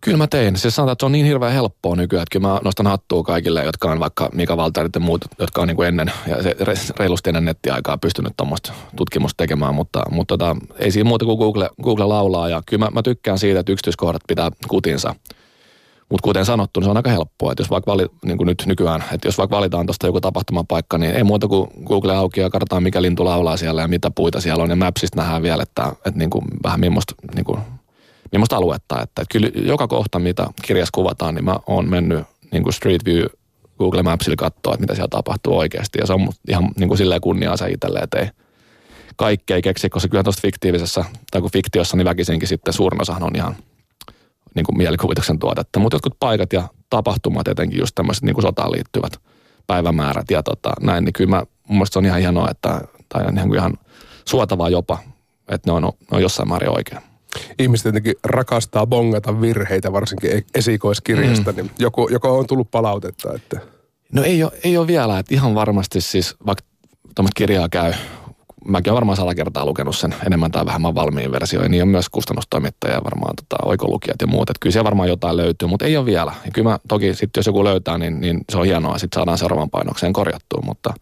Kyllä 0.00 0.16
mä 0.16 0.26
tein. 0.26 0.56
Se 0.56 0.70
sanotaan, 0.70 0.92
että 0.92 1.02
se 1.02 1.06
on 1.06 1.12
niin 1.12 1.26
hirveän 1.26 1.52
helppoa 1.52 1.96
nykyään, 1.96 2.22
että 2.22 2.38
kyllä 2.38 2.48
mä 2.48 2.60
nostan 2.64 2.86
hattua 2.86 3.22
kaikille, 3.22 3.64
jotka 3.64 3.90
on 3.90 4.00
vaikka 4.00 4.30
Mika 4.34 4.56
Valtarit 4.56 4.94
ja 4.94 5.00
muut, 5.00 5.24
jotka 5.38 5.62
on 5.62 5.68
niin 5.68 5.76
kuin 5.76 5.88
ennen 5.88 6.12
ja 6.26 6.42
se 6.42 6.56
reilusti 6.98 7.30
ennen 7.30 7.44
nettiaikaa 7.44 7.98
pystynyt 7.98 8.32
tuommoista 8.36 8.72
tutkimusta 8.96 9.36
tekemään, 9.36 9.74
mutta, 9.74 10.02
mutta 10.10 10.38
tota, 10.38 10.56
ei 10.78 10.90
siinä 10.90 11.08
muuta 11.08 11.24
kuin 11.24 11.38
Google, 11.38 11.70
Google 11.82 12.04
laulaa 12.04 12.48
ja 12.48 12.62
kyllä 12.66 12.84
mä, 12.84 12.90
mä 12.90 13.02
tykkään 13.02 13.38
siitä, 13.38 13.60
että 13.60 13.72
yksityiskohdat 13.72 14.22
pitää 14.28 14.50
kutinsa. 14.68 15.14
Mutta 16.10 16.24
kuten 16.24 16.44
sanottu, 16.44 16.80
niin 16.80 16.86
se 16.86 16.90
on 16.90 16.96
aika 16.96 17.10
helppoa, 17.10 17.52
että 17.52 17.60
jos 17.60 17.70
vaikka 17.70 17.92
vali, 17.92 18.06
niin 18.24 18.36
kuin 18.38 18.46
nyt 18.46 18.62
nykyään, 18.66 19.04
että 19.12 19.28
jos 19.28 19.38
vaikka 19.38 19.56
valitaan 19.56 19.86
tuosta 19.86 20.06
joku 20.06 20.20
tapahtumapaikka, 20.20 20.98
niin 20.98 21.16
ei 21.16 21.24
muuta 21.24 21.48
kuin 21.48 21.68
Google 21.84 22.16
auki 22.16 22.40
ja 22.40 22.50
kartaan, 22.50 22.82
mikä 22.82 23.02
lintu 23.02 23.24
laulaa 23.24 23.56
siellä 23.56 23.80
ja 23.80 23.88
mitä 23.88 24.10
puita 24.10 24.40
siellä 24.40 24.64
on 24.64 24.70
ja 24.70 24.76
Mapsista 24.76 25.20
nähdään 25.20 25.42
vielä, 25.42 25.62
että, 25.62 25.88
että 25.88 26.18
niin 26.18 26.30
kuin 26.30 26.44
vähän 26.64 26.80
millaista 26.80 27.14
niin 27.34 27.44
kuin 27.44 27.60
millaista 28.32 28.56
aluetta. 28.56 29.02
Että, 29.02 29.22
kyllä 29.32 29.50
joka 29.54 29.88
kohta, 29.88 30.18
mitä 30.18 30.46
kirjassa 30.62 30.92
kuvataan, 30.94 31.34
niin 31.34 31.44
mä 31.44 31.56
oon 31.66 31.90
mennyt 31.90 32.24
niin 32.52 32.62
kuin 32.62 32.72
Street 32.72 33.04
View 33.04 33.24
Google 33.78 34.02
Mapsilla 34.02 34.36
katsoa, 34.36 34.74
että 34.74 34.80
mitä 34.80 34.94
siellä 34.94 35.08
tapahtuu 35.08 35.58
oikeasti. 35.58 35.98
Ja 35.98 36.06
se 36.06 36.12
on 36.12 36.28
ihan 36.48 36.70
niin 36.76 36.88
kuin 36.88 36.98
silleen 36.98 37.20
kunniaa 37.20 37.56
se 37.56 37.70
itselle, 37.70 37.98
että 37.98 38.18
ei 38.18 38.30
kaikkea 39.16 39.56
ei 39.56 39.62
keksi, 39.62 39.88
koska 39.88 40.08
kyllä 40.08 40.22
tuosta 40.22 40.42
fiktiivisessä, 40.42 41.04
tai 41.30 41.40
kun 41.40 41.50
fiktiossa, 41.50 41.96
niin 41.96 42.04
väkisinkin 42.04 42.48
sitten 42.48 42.74
suurin 42.74 43.02
osahan 43.02 43.22
on 43.22 43.36
ihan 43.36 43.56
niin 44.54 44.64
kuin 44.64 44.78
mielikuvituksen 44.78 45.38
tuotetta. 45.38 45.80
Mutta 45.80 45.94
jotkut 45.94 46.16
paikat 46.20 46.52
ja 46.52 46.68
tapahtumat, 46.90 47.48
etenkin 47.48 47.78
just 47.78 47.94
tämmöiset 47.94 48.24
niin 48.24 48.34
kuin 48.34 48.42
sotaan 48.42 48.72
liittyvät 48.72 49.12
päivämäärät 49.66 50.30
ja 50.30 50.42
tota, 50.42 50.72
näin, 50.80 51.04
niin 51.04 51.12
kyllä 51.12 51.30
mä 51.30 51.42
mun 51.68 51.76
mielestä 51.76 51.92
se 51.92 51.98
on 51.98 52.04
ihan 52.04 52.20
hienoa, 52.20 52.50
että, 52.50 52.80
tai 53.08 53.24
ihan, 53.34 53.54
ihan 53.54 53.78
suotavaa 54.24 54.68
jopa, 54.68 54.98
että 55.48 55.70
ne 55.70 55.72
on, 55.72 55.82
ne 55.82 56.16
on 56.16 56.22
jossain 56.22 56.48
määrin 56.48 56.76
oikein. 56.76 57.07
Ihmiset 57.58 57.82
tietenkin 57.82 58.14
rakastaa 58.24 58.86
bongata 58.86 59.40
virheitä, 59.40 59.92
varsinkin 59.92 60.32
e- 60.32 60.44
esikoiskirjasta, 60.54 61.52
mm. 61.52 61.56
niin 61.56 61.70
joku, 61.78 62.08
joko 62.08 62.38
on 62.38 62.46
tullut 62.46 62.70
palautetta, 62.70 63.34
että... 63.34 63.60
No 64.12 64.22
ei 64.22 64.42
ole, 64.42 64.52
ei 64.64 64.76
ole 64.76 64.86
vielä, 64.86 65.18
että 65.18 65.34
ihan 65.34 65.54
varmasti 65.54 66.00
siis, 66.00 66.36
vaikka 66.46 66.64
tuommoista 67.14 67.38
kirjaa 67.38 67.68
käy 67.68 67.92
mäkin 68.68 68.92
olen 68.92 68.96
varmaan 68.96 69.16
sata 69.16 69.34
kertaa 69.34 69.66
lukenut 69.66 69.96
sen 69.96 70.14
enemmän 70.26 70.50
tai 70.50 70.66
vähemmän 70.66 70.94
valmiin 70.94 71.32
versioon. 71.32 71.70
Niin 71.70 71.82
on 71.82 71.88
myös 71.88 72.08
kustannustoimittaja 72.08 72.94
ja 72.94 73.04
varmaan 73.04 73.36
tota, 73.36 73.64
oikolukijat 73.64 74.20
ja 74.20 74.26
muut. 74.26 74.50
Että 74.50 74.60
kyllä 74.60 74.72
siellä 74.72 74.84
varmaan 74.84 75.08
jotain 75.08 75.36
löytyy, 75.36 75.68
mutta 75.68 75.84
ei 75.84 75.96
ole 75.96 76.06
vielä. 76.06 76.32
Ja 76.44 76.50
kyllä 76.50 76.70
mä, 76.70 76.78
toki 76.88 77.14
sitten 77.14 77.38
jos 77.38 77.46
joku 77.46 77.64
löytää, 77.64 77.98
niin, 77.98 78.20
niin 78.20 78.40
se 78.52 78.58
on 78.58 78.64
hienoa. 78.64 78.98
Sitten 78.98 79.18
saadaan 79.18 79.38
seuraavan 79.38 79.70
painokseen 79.70 80.12
korjattua. 80.12 80.62
Mutta, 80.64 80.94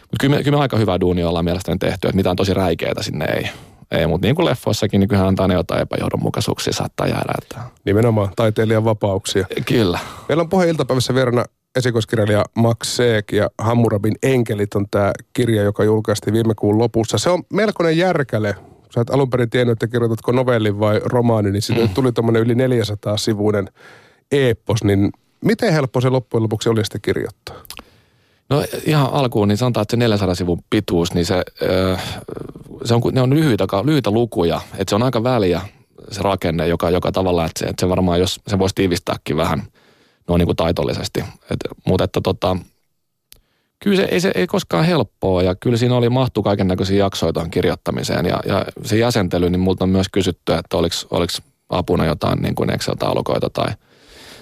mutta 0.00 0.16
kyllä, 0.20 0.36
me, 0.36 0.42
kyllä 0.42 0.56
me 0.56 0.62
aika 0.62 0.76
hyvä 0.76 1.00
duuni 1.00 1.24
ollaan 1.24 1.44
mielestäni 1.44 1.78
tehty. 1.78 2.08
Että 2.08 2.16
mitään 2.16 2.36
tosi 2.36 2.54
räikeitä 2.54 3.02
sinne 3.02 3.24
ei. 3.24 3.50
Ei, 3.90 4.06
mutta 4.06 4.26
niin 4.26 4.36
kuin 4.36 4.46
leffoissakin, 4.46 5.00
niin 5.00 5.08
kyllähän 5.08 5.28
antaa 5.28 5.48
ne 5.48 5.54
jotain 5.54 5.82
epäjohdonmukaisuuksia 5.82 6.72
saattaa 6.72 7.06
jäädä. 7.06 7.32
Että... 7.42 7.60
Nimenomaan 7.84 8.28
taiteilijan 8.36 8.84
vapauksia. 8.84 9.46
Kyllä. 9.66 9.98
Meillä 10.28 10.42
on 10.42 10.48
puhe 10.48 10.68
iltapäivässä 10.68 11.14
verran 11.14 11.44
esikoiskirjailija 11.76 12.44
Max 12.56 12.88
Seek 12.88 13.32
ja 13.32 13.50
Hammurabin 13.58 14.14
enkelit 14.22 14.74
on 14.74 14.86
tämä 14.90 15.12
kirja, 15.32 15.62
joka 15.62 15.84
julkaistiin 15.84 16.34
viime 16.34 16.54
kuun 16.54 16.78
lopussa. 16.78 17.18
Se 17.18 17.30
on 17.30 17.42
melkoinen 17.52 17.98
järkäle. 17.98 18.56
Sä 18.94 19.00
et 19.00 19.10
alun 19.10 19.30
perin 19.30 19.50
tiennyt, 19.50 19.72
että 19.72 19.86
kirjoitatko 19.86 20.32
novellin 20.32 20.80
vai 20.80 21.00
romaanin, 21.04 21.52
niin 21.52 21.62
siitä 21.62 21.82
mm. 21.82 21.88
tuli 21.88 22.12
tuommoinen 22.12 22.42
yli 22.42 22.54
400 22.54 23.16
sivuinen 23.16 23.68
eepos, 24.32 24.84
niin 24.84 25.10
miten 25.44 25.72
helppo 25.72 26.00
se 26.00 26.08
loppujen 26.08 26.42
lopuksi 26.42 26.68
oli 26.68 26.84
sitä 26.84 26.98
kirjoittaa? 27.02 27.56
No 28.50 28.64
ihan 28.86 29.12
alkuun, 29.12 29.48
niin 29.48 29.58
sanotaan, 29.58 29.82
että 29.82 29.92
se 29.92 29.96
400 29.96 30.34
sivun 30.34 30.62
pituus, 30.70 31.14
niin 31.14 31.26
se, 31.26 31.44
se 32.84 32.94
on, 32.94 33.00
ne 33.12 33.20
on 33.20 33.34
lyhyitä, 33.34 33.66
lyhyitä 33.84 34.10
lukuja, 34.10 34.60
että 34.78 34.90
se 34.90 34.94
on 34.94 35.02
aika 35.02 35.22
väliä 35.22 35.60
se 36.10 36.22
rakenne, 36.22 36.68
joka, 36.68 36.90
joka 36.90 37.12
tavalla, 37.12 37.44
että 37.44 37.58
se, 37.58 37.64
että 37.64 37.80
se 37.80 37.88
varmaan, 37.88 38.20
jos 38.20 38.40
se 38.46 38.58
voisi 38.58 38.74
tiivistääkin 38.74 39.36
vähän– 39.36 39.62
no 40.30 40.36
niin 40.36 40.46
kuin 40.46 40.56
taitollisesti. 40.56 41.20
Et, 41.50 41.58
mutta 41.86 42.04
että 42.04 42.20
tota, 42.20 42.56
kyllä 43.78 43.96
se 43.96 44.08
ei, 44.10 44.20
se 44.20 44.32
ei 44.34 44.46
koskaan 44.46 44.84
helppoa 44.84 45.42
ja 45.42 45.54
kyllä 45.54 45.76
siinä 45.76 45.96
oli 45.96 46.08
mahtu 46.08 46.42
kaiken 46.42 46.68
näköisiä 46.68 46.98
jaksoja 46.98 47.32
kirjoittamiseen 47.50 48.26
ja, 48.26 48.40
ja 48.46 48.64
se 48.84 48.98
jäsentely, 48.98 49.50
niin 49.50 49.60
multa 49.60 49.84
on 49.84 49.90
myös 49.90 50.06
kysytty, 50.12 50.52
että 50.52 50.76
oliko 50.76 51.32
apuna 51.68 52.06
jotain 52.06 52.42
niin 52.42 52.54
kuin 52.54 52.70
Excel-taulukoita 52.70 53.50
tai, 53.52 53.68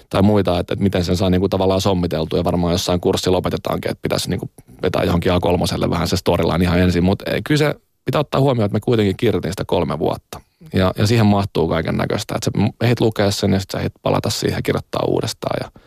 tai 0.09 0.21
muita, 0.21 0.59
että, 0.59 0.73
että 0.73 0.83
miten 0.83 1.03
sen 1.03 1.17
saa 1.17 1.29
niin 1.29 1.41
kuin 1.41 1.49
tavallaan 1.49 1.81
sommiteltu 1.81 2.37
ja 2.37 2.43
varmaan 2.43 2.73
jossain 2.73 2.99
kurssi 2.99 3.29
lopetetaankin, 3.29 3.91
että 3.91 4.01
pitäisi 4.01 4.29
niin 4.29 4.39
kuin 4.39 4.51
vetää 4.81 5.03
johonkin 5.03 5.31
A3 5.31 5.89
vähän 5.89 6.07
se 6.07 6.17
storyline 6.17 6.63
ihan 6.63 6.79
ensin, 6.79 7.03
mutta 7.03 7.25
kyllä 7.43 7.57
se 7.57 7.75
pitää 8.05 8.21
ottaa 8.21 8.41
huomioon, 8.41 8.65
että 8.65 8.75
me 8.75 8.79
kuitenkin 8.79 9.17
kirjoitin 9.17 9.51
sitä 9.51 9.65
kolme 9.65 9.99
vuotta. 9.99 10.41
Ja, 10.73 10.93
ja 10.97 11.07
siihen 11.07 11.25
mahtuu 11.25 11.67
kaiken 11.67 11.97
näköistä. 11.97 12.35
Että 12.35 12.51
sä 12.59 12.69
ehdit 12.81 13.01
lukea 13.01 13.31
sen 13.31 13.53
ja 13.53 13.59
sitten 13.59 13.77
sä 13.77 13.79
ehdit 13.79 13.93
palata 14.01 14.29
siihen 14.29 14.57
ja 14.57 14.61
kirjoittaa 14.61 15.05
uudestaan. 15.07 15.57
Ja, 15.63 15.81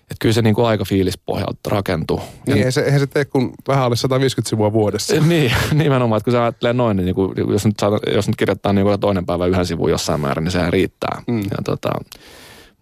että 0.00 0.16
kyllä 0.20 0.32
se 0.32 0.42
niin 0.42 0.54
kuin 0.54 0.66
aika 0.66 0.84
fiilispohjalta 0.84 1.70
rakentuu. 1.70 2.20
Niin, 2.46 2.56
eihän 2.56 2.72
se, 2.72 2.80
eihän 2.80 3.00
se 3.00 3.06
tee 3.06 3.24
kuin 3.24 3.50
vähän 3.68 3.84
alle 3.84 3.96
150 3.96 4.48
sivua 4.48 4.72
vuodessa. 4.72 5.20
niin, 5.28 5.52
nimenomaan, 5.72 6.16
että 6.16 6.24
kun 6.24 6.32
sä 6.32 6.42
ajattelee 6.42 6.72
noin, 6.72 6.96
niin, 6.96 7.14
kuin, 7.14 7.34
jos, 7.50 7.66
nyt 7.66 7.74
saat, 7.80 7.92
jos 8.14 8.28
nyt 8.28 8.36
kirjoittaa 8.36 8.72
niin 8.72 8.84
kuin 8.84 9.00
toinen 9.00 9.26
päivä 9.26 9.46
yhden 9.46 9.66
sivun 9.66 9.90
jossain 9.90 10.20
määrin, 10.20 10.44
niin 10.44 10.52
sehän 10.52 10.72
riittää. 10.72 11.22
Mm. 11.26 11.42
Ja 11.42 11.56
tota, 11.64 11.90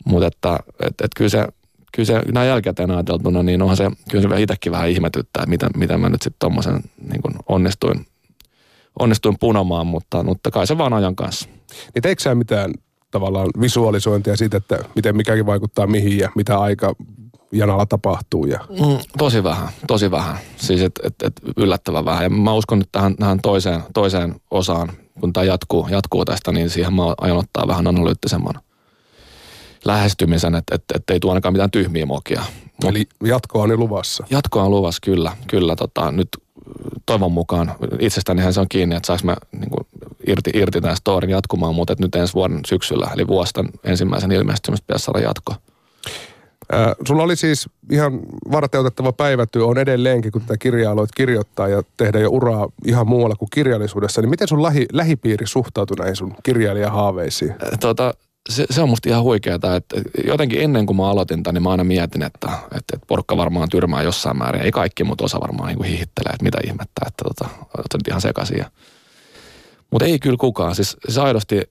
mutta 0.05 0.27
että 0.27 0.59
et, 0.81 0.95
et 1.03 1.11
kyllä 1.17 1.29
se, 1.29 1.47
kyllä 1.93 2.07
se 2.07 2.23
näin 2.33 2.49
jälkikäteen 2.49 2.91
ajateltuna, 2.91 3.43
niin 3.43 3.63
onhan 3.63 3.77
se, 3.77 3.91
kyllä 4.11 4.29
se 4.29 4.43
itsekin 4.43 4.73
vähän 4.73 4.91
ihmetyttää, 4.91 5.43
että 5.43 5.51
miten, 5.51 5.71
miten 5.77 6.01
mä 6.01 6.09
nyt 6.09 6.23
sitten 6.23 6.39
tuommoisen 6.39 6.81
niin 7.11 7.21
onnistuin 7.49 8.07
onnistuin 8.99 9.37
punomaan, 9.41 9.87
mutta, 9.87 10.23
mutta 10.23 10.51
kai 10.51 10.67
se 10.67 10.79
vaan 10.79 10.93
ajan 10.93 11.17
kanssa. 11.17 11.49
Niin 11.95 12.03
teikö 12.03 12.23
sä 12.23 12.35
mitään 12.35 12.71
tavallaan 13.11 13.49
visualisointia 13.61 14.37
siitä, 14.37 14.57
että 14.57 14.79
miten 14.95 15.17
mikäkin 15.17 15.47
vaikuttaa 15.47 15.87
mihin 15.87 16.19
ja 16.19 16.31
mitä 16.35 16.59
aika 16.59 16.95
janalla 17.53 17.87
tapahtuu? 17.87 18.47
Ja... 18.47 18.61
Mm, 18.71 18.99
tosi 19.19 19.43
vähän, 19.43 19.69
tosi 19.87 20.11
vähän. 20.11 20.39
Siis 20.57 20.81
et, 20.81 20.93
et, 21.05 21.15
et 21.23 21.33
yllättävän 21.57 22.05
vähän. 22.05 22.23
Ja 22.23 22.31
mä 22.31 22.53
uskon 22.53 22.79
nyt 22.79 22.89
tähän, 22.93 23.17
tähän 23.17 23.39
toiseen, 23.43 23.83
toiseen 23.95 24.35
osaan, 24.51 24.93
kun 25.21 25.33
tämä 25.33 25.45
jatkuu, 25.45 25.89
jatkuu 25.91 26.25
tästä, 26.25 26.53
niin 26.53 26.71
siihen 26.71 26.95
mä 26.95 27.03
aion 27.19 27.39
ottaa 27.39 27.69
vähän 27.69 27.87
analyyttisemman 27.87 28.55
lähestymisen, 29.85 30.55
että 30.55 30.75
et, 30.75 30.85
et 30.95 31.11
ei 31.11 31.21
tule 31.21 31.33
ainakaan 31.33 31.53
mitään 31.53 31.71
tyhmiä 31.71 32.07
mokia. 32.07 32.43
Eli 32.85 33.07
jatkoa 33.25 33.63
on 33.63 33.79
luvassa? 33.79 34.27
Jatkoa 34.31 34.63
on 34.63 34.71
luvassa, 34.71 35.01
kyllä. 35.05 35.37
kyllä 35.47 35.77
tota, 35.77 36.13
nyt 36.13 36.29
toivon 37.07 37.33
mukaan, 37.33 37.75
itsestänihän 37.99 38.53
se 38.53 38.61
on 38.61 38.69
kiinni, 38.69 38.97
että 38.97 39.07
saanko 39.07 39.27
mä 39.27 39.37
niin 39.53 39.71
kuin, 39.71 39.87
irti, 40.27 40.51
irti 40.55 40.81
tämän 40.81 40.97
storin 40.97 41.31
jatkumaan, 41.31 41.75
mutta 41.75 41.95
nyt 41.99 42.15
ensi 42.15 42.35
vuoden 42.35 42.61
syksyllä, 42.67 43.11
eli 43.15 43.27
vuostan 43.27 43.69
ensimmäisen 43.85 44.33
ilmestymistä 44.33 44.87
pitäisi 44.87 45.05
saada 45.05 45.21
jatko. 45.21 45.55
Äh, 46.75 46.95
sulla 47.07 47.23
oli 47.23 47.37
siis 47.37 47.69
ihan 47.91 48.21
varteutettava 48.53 49.13
päivätyö 49.13 49.67
on 49.67 49.79
edelleenkin, 49.79 50.33
kun 50.33 50.41
tätä 50.41 50.57
kirjaa 50.59 50.93
aloit 50.93 51.11
kirjoittaa 51.17 51.69
ja 51.69 51.83
tehdä 51.97 52.19
jo 52.19 52.31
uraa 52.31 52.69
ihan 52.85 53.09
muualla 53.09 53.37
kuin 53.37 53.49
kirjallisuudessa. 53.53 54.21
Niin 54.21 54.31
miten 54.31 54.49
sun 54.49 54.63
lähi, 54.63 54.87
lähipiiri 54.93 55.47
suhtautui 55.47 55.97
näihin 55.97 56.17
sun 56.17 56.35
kirjailijahaaveisiin? 56.43 57.55
Tota, 57.81 58.15
se, 58.51 58.67
se 58.71 58.83
on 58.83 58.89
musta 58.89 59.09
ihan 59.09 59.23
huikeaa, 59.23 59.55
että 59.55 60.03
jotenkin 60.27 60.61
ennen 60.61 60.87
kuin 60.87 60.97
mä 60.97 61.11
aloitin 61.11 61.43
tämän, 61.43 61.55
niin 61.55 61.63
mä 61.63 61.71
aina 61.71 61.85
mietin, 61.85 62.23
että, 62.23 62.49
että, 62.65 62.77
että 62.93 63.07
porukka 63.07 63.37
varmaan 63.37 63.69
tyrmää 63.69 64.03
jossain 64.03 64.39
määrin. 64.39 64.63
Ei 64.63 64.73
kaikki, 64.73 65.05
mutta 65.05 65.25
osa 65.25 65.41
varmaan 65.41 65.69
niin 65.69 65.85
hihittelee, 65.85 66.33
että 66.33 66.45
mitä 66.45 66.59
ihmettä, 66.65 67.01
että 67.07 67.25
tota, 67.25 67.49
on 67.79 68.01
ihan 68.09 68.21
sekaisin. 68.21 68.65
Mutta 69.91 70.07
ei 70.07 70.19
kyllä 70.19 70.37
kukaan. 70.37 70.75
Siis, 70.75 70.97
siis 71.05 71.19
aidosti, 71.19 71.63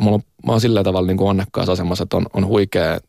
mulla 0.00 0.20
mä 0.46 0.52
oon 0.52 0.60
sillä 0.60 0.84
tavalla 0.84 1.06
niin 1.06 1.16
kuin 1.16 1.30
onnekkaassa 1.30 1.72
asemassa, 1.72 2.02
että 2.02 2.16
on, 2.16 2.26
on 2.32 2.46
huikea 2.46 3.00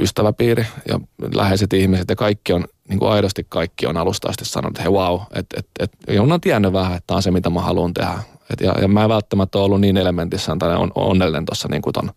ystäväpiiri 0.00 0.66
ja 0.88 1.00
läheiset 1.34 1.72
ihmiset 1.72 2.08
ja 2.08 2.16
kaikki 2.16 2.52
on, 2.52 2.64
niin 2.88 2.98
kuin 2.98 3.10
aidosti 3.10 3.46
kaikki 3.48 3.86
on 3.86 3.96
alusta 3.96 4.28
asti 4.28 4.44
sanonut, 4.44 4.78
että 4.78 4.82
hei 4.82 4.98
wow, 4.98 5.20
että 5.34 5.56
et, 5.58 5.66
et, 5.80 5.92
ja 6.14 6.22
on 6.22 6.40
tiennyt 6.40 6.72
vähän, 6.72 6.96
että 6.96 7.06
tämä 7.06 7.16
on 7.16 7.22
se, 7.22 7.30
mitä 7.30 7.50
mä 7.50 7.60
haluan 7.60 7.94
tehdä. 7.94 8.18
Et 8.52 8.60
ja, 8.60 8.74
ja 8.80 8.88
mä 8.88 9.02
en 9.02 9.08
välttämättä 9.08 9.58
ollut 9.58 9.80
niin 9.80 9.96
elementissä 9.96 10.56
tai 10.58 10.76
on, 10.76 10.92
onnellinen 10.94 11.44
tuossa 11.44 11.68
niin 11.68 11.82
kuin 11.82 11.92
ton 11.92 12.10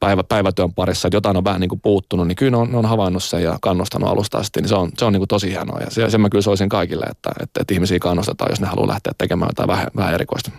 päivä, 0.00 0.24
päivätyön 0.24 0.72
parissa, 0.72 1.08
että 1.08 1.16
jotain 1.16 1.36
on 1.36 1.44
vähän 1.44 1.60
niin 1.60 1.68
kuin 1.68 1.80
puuttunut, 1.80 2.28
niin 2.28 2.36
kyllä 2.36 2.50
ne 2.50 2.56
on, 2.56 2.72
ne 2.72 2.78
on 2.78 2.86
havainnut 2.86 3.24
sen 3.24 3.42
ja 3.42 3.58
kannustanut 3.62 4.08
alusta 4.08 4.38
asti, 4.38 4.60
niin 4.60 4.68
se 4.68 4.74
on, 4.74 4.90
se 4.98 5.04
on 5.04 5.12
niin 5.12 5.20
kuin 5.20 5.28
tosi 5.28 5.50
hienoa. 5.50 5.80
Ja 5.80 5.90
sen, 5.90 6.10
sen 6.10 6.20
mä 6.20 6.28
kyllä 6.28 6.42
soisin 6.42 6.68
kaikille, 6.68 7.04
että, 7.04 7.30
että, 7.42 7.60
että 7.60 7.74
ihmisiä 7.74 7.98
kannustetaan, 7.98 8.52
jos 8.52 8.60
ne 8.60 8.66
haluaa 8.66 8.88
lähteä 8.88 9.12
tekemään 9.18 9.48
jotain 9.48 9.68
vähän, 9.68 9.86
vähän 9.96 10.14
erikoista. 10.14 10.50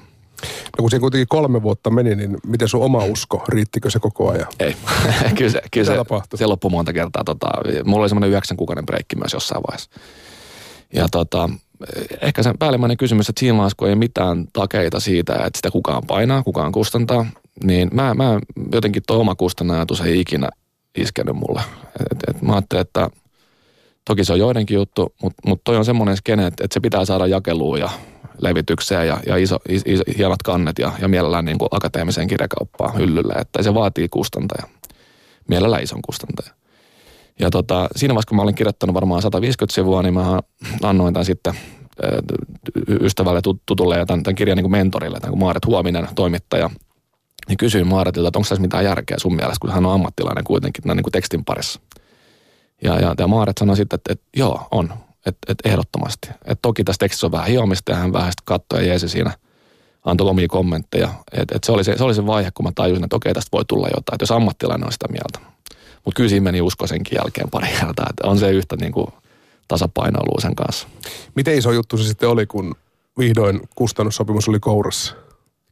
No 0.41 0.81
kun 0.81 0.89
siinä 0.89 1.01
kuitenkin 1.01 1.27
kolme 1.27 1.63
vuotta 1.63 1.89
meni, 1.89 2.15
niin 2.15 2.37
miten 2.47 2.67
sun 2.67 2.83
oma 2.83 3.05
usko, 3.05 3.43
riittikö 3.49 3.89
se 3.89 3.99
koko 3.99 4.29
ajan? 4.29 4.47
Ei, 4.59 4.75
kyllä 5.37 5.51
se, 5.51 5.61
kyllä 5.71 5.85
se, 5.85 5.97
se 6.35 6.45
loppui 6.45 6.71
monta 6.71 6.93
kertaa. 6.93 7.23
Tota, 7.23 7.47
mulla 7.85 8.01
oli 8.01 8.09
semmoinen 8.09 8.29
yhdeksän 8.29 8.57
kuukauden 8.57 8.85
breikki 8.85 9.15
myös 9.15 9.33
jossain 9.33 9.63
vaiheessa. 9.67 9.89
Ja 10.93 11.07
tota, 11.11 11.49
ehkä 12.21 12.43
sen 12.43 12.57
päällimmäinen 12.57 12.97
kysymys, 12.97 13.29
että 13.29 13.39
siinä 13.39 13.57
vaiheessa, 13.57 13.75
kun 13.77 13.89
ei 13.89 13.95
mitään 13.95 14.47
takeita 14.53 14.99
siitä, 14.99 15.33
että 15.33 15.57
sitä 15.57 15.71
kukaan 15.71 16.03
painaa, 16.07 16.43
kukaan 16.43 16.71
kustantaa, 16.71 17.25
niin 17.63 17.89
mä, 17.93 18.13
mä 18.13 18.39
jotenkin 18.71 19.03
tuo 19.07 19.19
oma 19.19 19.35
kustannajatus 19.35 20.01
ei 20.01 20.19
ikinä 20.19 20.49
iskenyt 20.97 21.35
mulle. 21.35 21.61
Et, 22.11 22.17
et 22.35 22.41
mä 22.41 22.53
ajattelin, 22.53 22.81
että 22.81 23.09
toki 24.05 24.23
se 24.23 24.33
on 24.33 24.39
joidenkin 24.39 24.75
juttu, 24.75 25.13
mutta 25.21 25.41
mut 25.47 25.61
toi 25.63 25.77
on 25.77 25.85
semmoinen 25.85 26.17
skene, 26.17 26.47
että, 26.47 26.63
että 26.63 26.73
se 26.73 26.79
pitää 26.79 27.05
saada 27.05 27.27
jakeluun 27.27 27.79
ja 27.79 27.89
levitykseen 28.37 29.07
ja, 29.07 29.19
ja 29.27 29.37
iso, 29.37 29.57
iso, 29.85 30.03
hienot 30.17 30.43
kannet 30.43 30.79
ja, 30.79 30.91
ja 31.01 31.07
mielellään 31.07 31.45
niin 31.45 31.57
akateemiseen 31.71 32.27
kirjakauppaan 32.27 32.97
hyllylle, 32.97 33.33
että 33.33 33.63
se 33.63 33.73
vaatii 33.73 34.07
kustantaja. 34.09 34.63
Mielellään 35.47 35.83
ison 35.83 36.01
kustantaja. 36.01 36.64
Ja 37.39 37.49
tota, 37.49 37.87
siinä 37.95 38.13
vaiheessa, 38.13 38.29
kun 38.29 38.35
mä 38.35 38.41
olin 38.41 38.55
kirjoittanut 38.55 38.93
varmaan 38.93 39.21
150 39.21 39.75
sivua, 39.75 40.01
niin 40.01 40.13
mä 40.13 40.39
annoin 40.83 41.13
tämän 41.13 41.25
sitten 41.25 41.53
ystävälle 43.01 43.41
tutulle 43.65 43.97
ja 43.97 44.05
tämän, 44.05 44.23
tämän 44.23 44.35
kirjan 44.35 44.57
niin 44.57 44.71
mentorille, 44.71 45.19
tämän 45.19 45.39
Maaret 45.39 45.65
Huominen, 45.65 46.07
toimittaja. 46.15 46.69
Niin 47.47 47.57
kysyin 47.57 47.87
Maaretilta, 47.87 48.27
että 48.27 48.39
onko 48.39 48.49
tässä 48.49 48.61
mitään 48.61 48.83
järkeä 48.83 49.17
sun 49.19 49.35
mielestä, 49.35 49.57
kun 49.61 49.71
hän 49.71 49.85
on 49.85 49.93
ammattilainen 49.93 50.43
kuitenkin 50.43 50.81
tämän 50.81 50.97
niin 50.97 51.11
tekstin 51.11 51.45
parissa. 51.45 51.79
Ja, 52.83 52.99
ja, 52.99 53.15
ja 53.17 53.27
Maaret 53.27 53.57
sanoi 53.57 53.75
sitten, 53.75 53.97
että, 53.97 54.13
että 54.13 54.25
joo, 54.37 54.67
on. 54.71 54.93
Että, 55.25 55.51
että 55.51 55.69
ehdottomasti. 55.69 56.29
Että 56.31 56.61
toki 56.61 56.83
tässä 56.83 56.99
tekstissä 56.99 57.27
on 57.27 57.31
vähän 57.31 57.47
hiomista 57.47 57.91
ja 57.91 57.97
hän 57.97 58.13
vähän 58.13 58.31
sitten 58.31 58.45
katsoi 58.45 58.79
ja 58.79 58.87
jeesi 58.87 59.09
siinä 59.09 59.31
antoi 60.05 60.29
omia 60.29 60.47
kommentteja. 60.47 61.09
Että, 61.31 61.55
että 61.55 61.65
se, 61.65 61.71
oli 61.71 61.83
se, 61.83 61.97
se 61.97 62.03
oli 62.03 62.15
se 62.15 62.25
vaihe, 62.25 62.51
kun 62.53 62.65
mä 62.65 62.71
tajusin, 62.75 63.03
että 63.03 63.15
okei, 63.15 63.33
tästä 63.33 63.49
voi 63.51 63.65
tulla 63.65 63.87
jotain. 63.87 64.15
Että 64.15 64.23
jos 64.23 64.31
ammattilainen 64.31 64.85
on 64.85 64.91
sitä 64.91 65.07
mieltä. 65.07 65.39
Mutta 66.05 66.17
kyllä 66.17 66.29
siinä 66.29 66.43
meni 66.43 66.61
usko 66.61 66.87
senkin 66.87 67.15
jälkeen 67.15 67.49
pari 67.49 67.67
kertaa, 67.67 68.07
että 68.09 68.27
on 68.27 68.39
se 68.39 68.51
yhtä 68.51 68.75
niin 68.75 68.91
kuin 68.91 69.07
tasapainoilua 69.67 70.41
sen 70.41 70.55
kanssa. 70.55 70.87
Miten 71.35 71.57
iso 71.57 71.71
juttu 71.71 71.97
se 71.97 72.03
sitten 72.03 72.29
oli, 72.29 72.45
kun 72.45 72.75
vihdoin 73.19 73.61
kustannussopimus 73.75 74.49
oli 74.49 74.59
kourassa? 74.59 75.15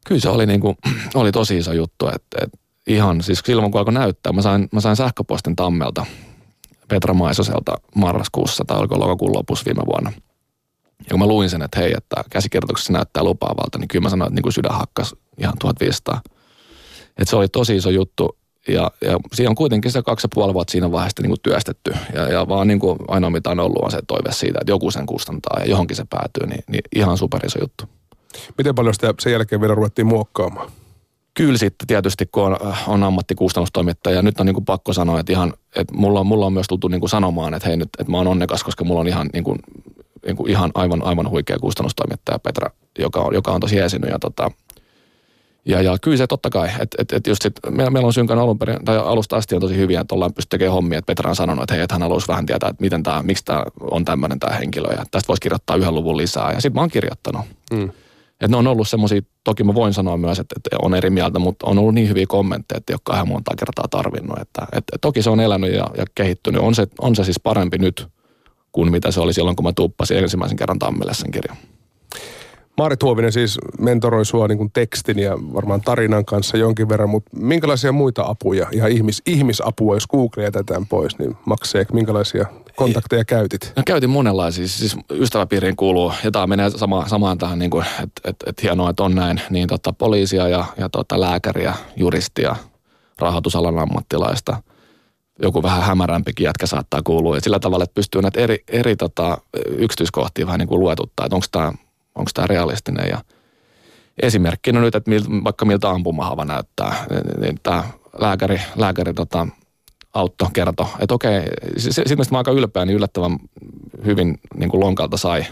Kyllä 0.05 0.21
se 0.21 0.29
oli, 0.29 0.45
niin 0.45 0.59
kuin, 0.59 0.77
oli 1.15 1.31
tosi 1.31 1.57
iso 1.57 1.73
juttu, 1.73 2.07
että, 2.07 2.37
että 2.41 2.57
ihan 2.87 3.23
siis 3.23 3.41
silloin 3.45 3.71
kun 3.71 3.79
alkoi 3.79 3.93
näyttää, 3.93 4.33
mä 4.33 4.41
sain, 4.41 4.67
mä 4.71 4.81
sain 4.81 4.95
sähköpostin 4.95 5.55
Tammelta 5.55 6.05
Petra 6.87 7.13
Maisoselta 7.13 7.77
marraskuussa 7.95 8.63
tai 8.67 8.79
oliko 8.79 8.99
lokakuun 8.99 9.33
lopussa 9.33 9.65
viime 9.65 9.83
vuonna. 9.85 10.11
Ja 10.99 11.09
kun 11.09 11.19
mä 11.19 11.27
luin 11.27 11.49
sen, 11.49 11.61
että 11.61 11.79
hei, 11.79 11.93
että 11.97 12.23
käsikirjoituksessa 12.29 12.93
näyttää 12.93 13.23
lupaavalta, 13.23 13.77
niin 13.77 13.87
kyllä 13.87 14.03
mä 14.03 14.09
sanoin, 14.09 14.27
että 14.27 14.35
niin 14.35 14.43
kuin 14.43 14.53
sydän 14.53 14.75
hakkas 14.75 15.15
ihan 15.37 15.57
1500. 15.59 16.21
Että 17.07 17.29
se 17.29 17.35
oli 17.35 17.47
tosi 17.47 17.75
iso 17.75 17.89
juttu 17.89 18.37
ja, 18.67 18.91
ja 19.01 19.19
siinä 19.33 19.49
on 19.49 19.55
kuitenkin 19.55 19.91
se 19.91 20.01
kaksi 20.01 20.25
ja 20.25 20.29
puoli 20.33 20.53
vuotta 20.53 20.71
siinä 20.71 20.91
vaiheessa 20.91 21.21
niin 21.21 21.29
kuin 21.29 21.41
työstetty. 21.43 21.93
Ja, 22.13 22.21
ja 22.21 22.47
vaan 22.47 22.67
niin 22.67 22.79
kuin 22.79 22.99
ainoa 23.07 23.29
mitä 23.29 23.49
on 23.49 23.59
ollut 23.59 23.83
on 23.83 23.91
se 23.91 23.99
toive 24.07 24.31
siitä, 24.31 24.59
että 24.61 24.71
joku 24.71 24.91
sen 24.91 25.05
kustantaa 25.05 25.59
ja 25.59 25.65
johonkin 25.65 25.97
se 25.97 26.05
päätyy, 26.09 26.47
niin, 26.47 26.63
niin 26.67 26.83
ihan 26.95 27.17
superiso 27.17 27.59
juttu. 27.59 27.83
Miten 28.57 28.75
paljon 28.75 28.93
sitä 28.93 29.13
sen 29.19 29.31
jälkeen 29.31 29.61
vielä 29.61 29.75
ruvettiin 29.75 30.07
muokkaamaan? 30.07 30.71
Kyllä 31.33 31.57
sitten 31.57 31.87
tietysti, 31.87 32.25
kun 32.25 32.43
on, 32.43 32.57
on 32.87 33.03
ammattikustannustoimittaja. 33.03 34.21
Nyt 34.21 34.39
on 34.39 34.45
niin 34.45 34.53
kuin 34.53 34.65
pakko 34.65 34.93
sanoa, 34.93 35.19
että, 35.19 35.31
ihan, 35.31 35.53
että 35.75 35.93
mulla, 35.93 36.23
mulla 36.23 36.45
on 36.45 36.53
myös 36.53 36.67
tultu 36.67 36.87
niin 36.87 36.99
kuin 36.99 37.09
sanomaan, 37.09 37.53
että 37.53 37.67
hei 37.67 37.77
nyt, 37.77 37.89
että 37.99 38.11
mä 38.11 38.17
oon 38.17 38.27
onnekas, 38.27 38.63
koska 38.63 38.83
mulla 38.83 38.99
on 38.99 39.07
ihan, 39.07 39.29
niin 39.33 39.43
kuin, 39.43 39.59
niin 40.25 40.35
kuin 40.35 40.51
ihan 40.51 40.71
aivan, 40.75 41.03
aivan 41.03 41.29
huikea 41.29 41.59
kustannustoimittaja 41.59 42.39
Petra, 42.39 42.69
joka 42.99 43.21
on, 43.21 43.33
joka 43.33 43.51
on 43.51 43.59
tosi 43.59 43.79
esinyt. 43.79 44.09
Ja, 44.09 44.19
tota, 44.19 44.51
ja, 45.65 45.81
ja 45.81 45.97
kyllä 46.01 46.17
se 46.17 46.27
totta 46.27 46.49
kai, 46.49 46.69
että 46.79 46.97
et, 46.99 47.13
et 47.13 47.27
just 47.27 47.41
sit, 47.41 47.53
meillä, 47.69 47.91
meillä 47.91 48.07
on 48.07 48.13
synkän 48.13 48.39
alun 48.39 48.59
perin, 48.59 48.85
tai 48.85 48.97
alusta 48.97 49.35
asti 49.35 49.55
on 49.55 49.61
tosi 49.61 49.77
hyviä, 49.77 50.01
että 50.01 50.15
ollaan 50.15 50.33
pysty 50.33 50.49
tekemään 50.49 50.73
hommia, 50.73 50.99
että 50.99 51.07
Petra 51.07 51.29
on 51.29 51.35
sanonut, 51.35 51.63
että 51.63 51.73
hei, 51.73 51.83
että 51.83 51.95
hän 51.95 52.01
haluaisi 52.01 52.27
vähän 52.27 52.45
tietää, 52.45 52.69
että 52.69 52.81
miten 52.81 53.03
tämä, 53.03 53.23
miksi 53.23 53.45
tämä 53.45 53.63
on 53.81 54.05
tämmöinen 54.05 54.39
tämä 54.39 54.55
henkilö, 54.55 54.87
ja 54.91 55.03
tästä 55.11 55.27
voisi 55.27 55.41
kirjoittaa 55.41 55.75
yhden 55.75 55.95
luvun 55.95 56.17
lisää, 56.17 56.51
ja 56.51 56.61
sitten 56.61 56.75
mä 56.75 56.81
oon 56.81 56.89
kirjoittanut. 56.89 57.45
Mm. 57.71 57.91
Että 58.33 58.47
ne 58.47 58.57
on 58.57 58.67
ollut 58.67 58.87
semmoisia, 58.87 59.21
toki 59.43 59.63
mä 59.63 59.73
voin 59.73 59.93
sanoa 59.93 60.17
myös, 60.17 60.39
että, 60.39 60.55
että 60.57 60.77
on 60.81 60.95
eri 60.95 61.09
mieltä, 61.09 61.39
mutta 61.39 61.67
on 61.67 61.79
ollut 61.79 61.93
niin 61.93 62.09
hyviä 62.09 62.25
kommentteja, 62.27 62.77
että 62.77 62.93
ei 62.93 62.95
ole 62.95 63.01
kauhean 63.03 63.27
monta 63.27 63.55
kertaa 63.59 63.87
tarvinnut. 63.89 64.39
Että, 64.39 64.67
että 64.71 64.97
toki 65.01 65.21
se 65.21 65.29
on 65.29 65.39
elänyt 65.39 65.73
ja, 65.73 65.87
ja 65.97 66.05
kehittynyt. 66.15 66.61
On 66.61 66.75
se, 66.75 66.87
on 66.99 67.15
se 67.15 67.23
siis 67.23 67.39
parempi 67.43 67.77
nyt 67.77 68.07
kuin 68.71 68.91
mitä 68.91 69.11
se 69.11 69.19
oli 69.19 69.33
silloin, 69.33 69.55
kun 69.55 69.65
mä 69.65 69.73
tuppasin 69.75 70.17
ensimmäisen 70.17 70.57
kerran 70.57 70.79
Tammille 70.79 71.13
sen 71.13 71.31
kirjan. 71.31 71.57
Maari 72.77 72.97
Tuovinen 72.97 73.31
siis 73.31 73.57
mentoroi 73.79 74.25
sua 74.25 74.47
niin 74.47 74.57
kuin 74.57 74.71
tekstin 74.73 75.19
ja 75.19 75.37
varmaan 75.53 75.81
tarinan 75.81 76.25
kanssa 76.25 76.57
jonkin 76.57 76.89
verran, 76.89 77.09
mutta 77.09 77.31
minkälaisia 77.37 77.91
muita 77.91 78.23
apuja, 78.27 78.67
ihan 78.71 78.91
ihmis, 78.91 79.21
ihmisapua, 79.25 79.95
jos 79.95 80.07
Google 80.07 80.43
jätetään 80.43 80.85
pois, 80.85 81.19
niin 81.19 81.37
makseek, 81.45 81.93
minkälaisia 81.93 82.45
kontakteja 82.75 83.25
käytit? 83.25 83.73
No 83.75 83.83
käytin 83.85 84.09
monenlaisia, 84.09 84.67
siis 84.67 84.97
ystäväpiiriin 85.11 85.75
kuuluu, 85.75 86.13
ja 86.23 86.31
tämä 86.31 86.47
menee 86.47 86.69
sama, 86.69 87.07
samaan 87.07 87.37
tähän, 87.37 87.59
niin 87.59 87.71
että 88.03 88.29
et, 88.29 88.35
et 88.45 88.63
hienoa, 88.63 88.89
että 88.89 89.03
on 89.03 89.15
näin, 89.15 89.41
niin 89.49 89.67
tota, 89.67 89.93
poliisia 89.93 90.47
ja, 90.47 90.65
ja 90.77 90.89
tota, 90.89 91.19
lääkäriä, 91.19 91.73
juristia, 91.95 92.55
rahoitusalan 93.19 93.79
ammattilaista, 93.79 94.63
joku 95.41 95.63
vähän 95.63 95.81
hämärämpikin 95.81 96.43
jätkä 96.43 96.65
saattaa 96.65 97.01
kuulua. 97.03 97.37
Ja 97.37 97.41
sillä 97.41 97.59
tavalla, 97.59 97.83
että 97.83 97.95
pystyy 97.95 98.21
näitä 98.21 98.39
eri, 98.39 98.63
eri 98.67 98.95
tota, 98.95 99.37
yksityiskohtia 99.67 100.45
vähän 100.45 100.59
niin 100.59 100.67
kuin 100.67 100.79
luetuttaa, 100.79 101.25
että 101.25 101.35
onko 101.35 101.47
tämä 101.51 101.73
onko 102.15 102.31
tämä 102.33 102.47
realistinen. 102.47 103.09
Ja 103.09 103.21
esimerkkinä 104.21 104.81
nyt, 104.81 104.95
että 104.95 105.09
mil, 105.09 105.21
vaikka 105.43 105.65
miltä 105.65 105.89
ampumahava 105.89 106.45
näyttää, 106.45 107.05
niin, 107.09 107.41
niin 107.41 107.59
tämä 107.63 107.83
lääkäri, 108.19 108.61
lääkäri 108.75 109.13
tota, 109.13 109.47
Autto 110.13 110.49
kertoi, 110.53 110.87
että 110.99 111.15
okei, 111.15 111.41
sitten 111.77 112.17
mistä 112.17 112.33
mä 112.33 112.37
aika 112.37 112.51
ylpeä, 112.51 112.85
niin 112.85 112.97
yllättävän 112.97 113.37
hyvin 114.05 114.39
niin 114.55 114.69
kuin 114.69 114.81
lonkalta 114.81 115.17
sai 115.17 115.45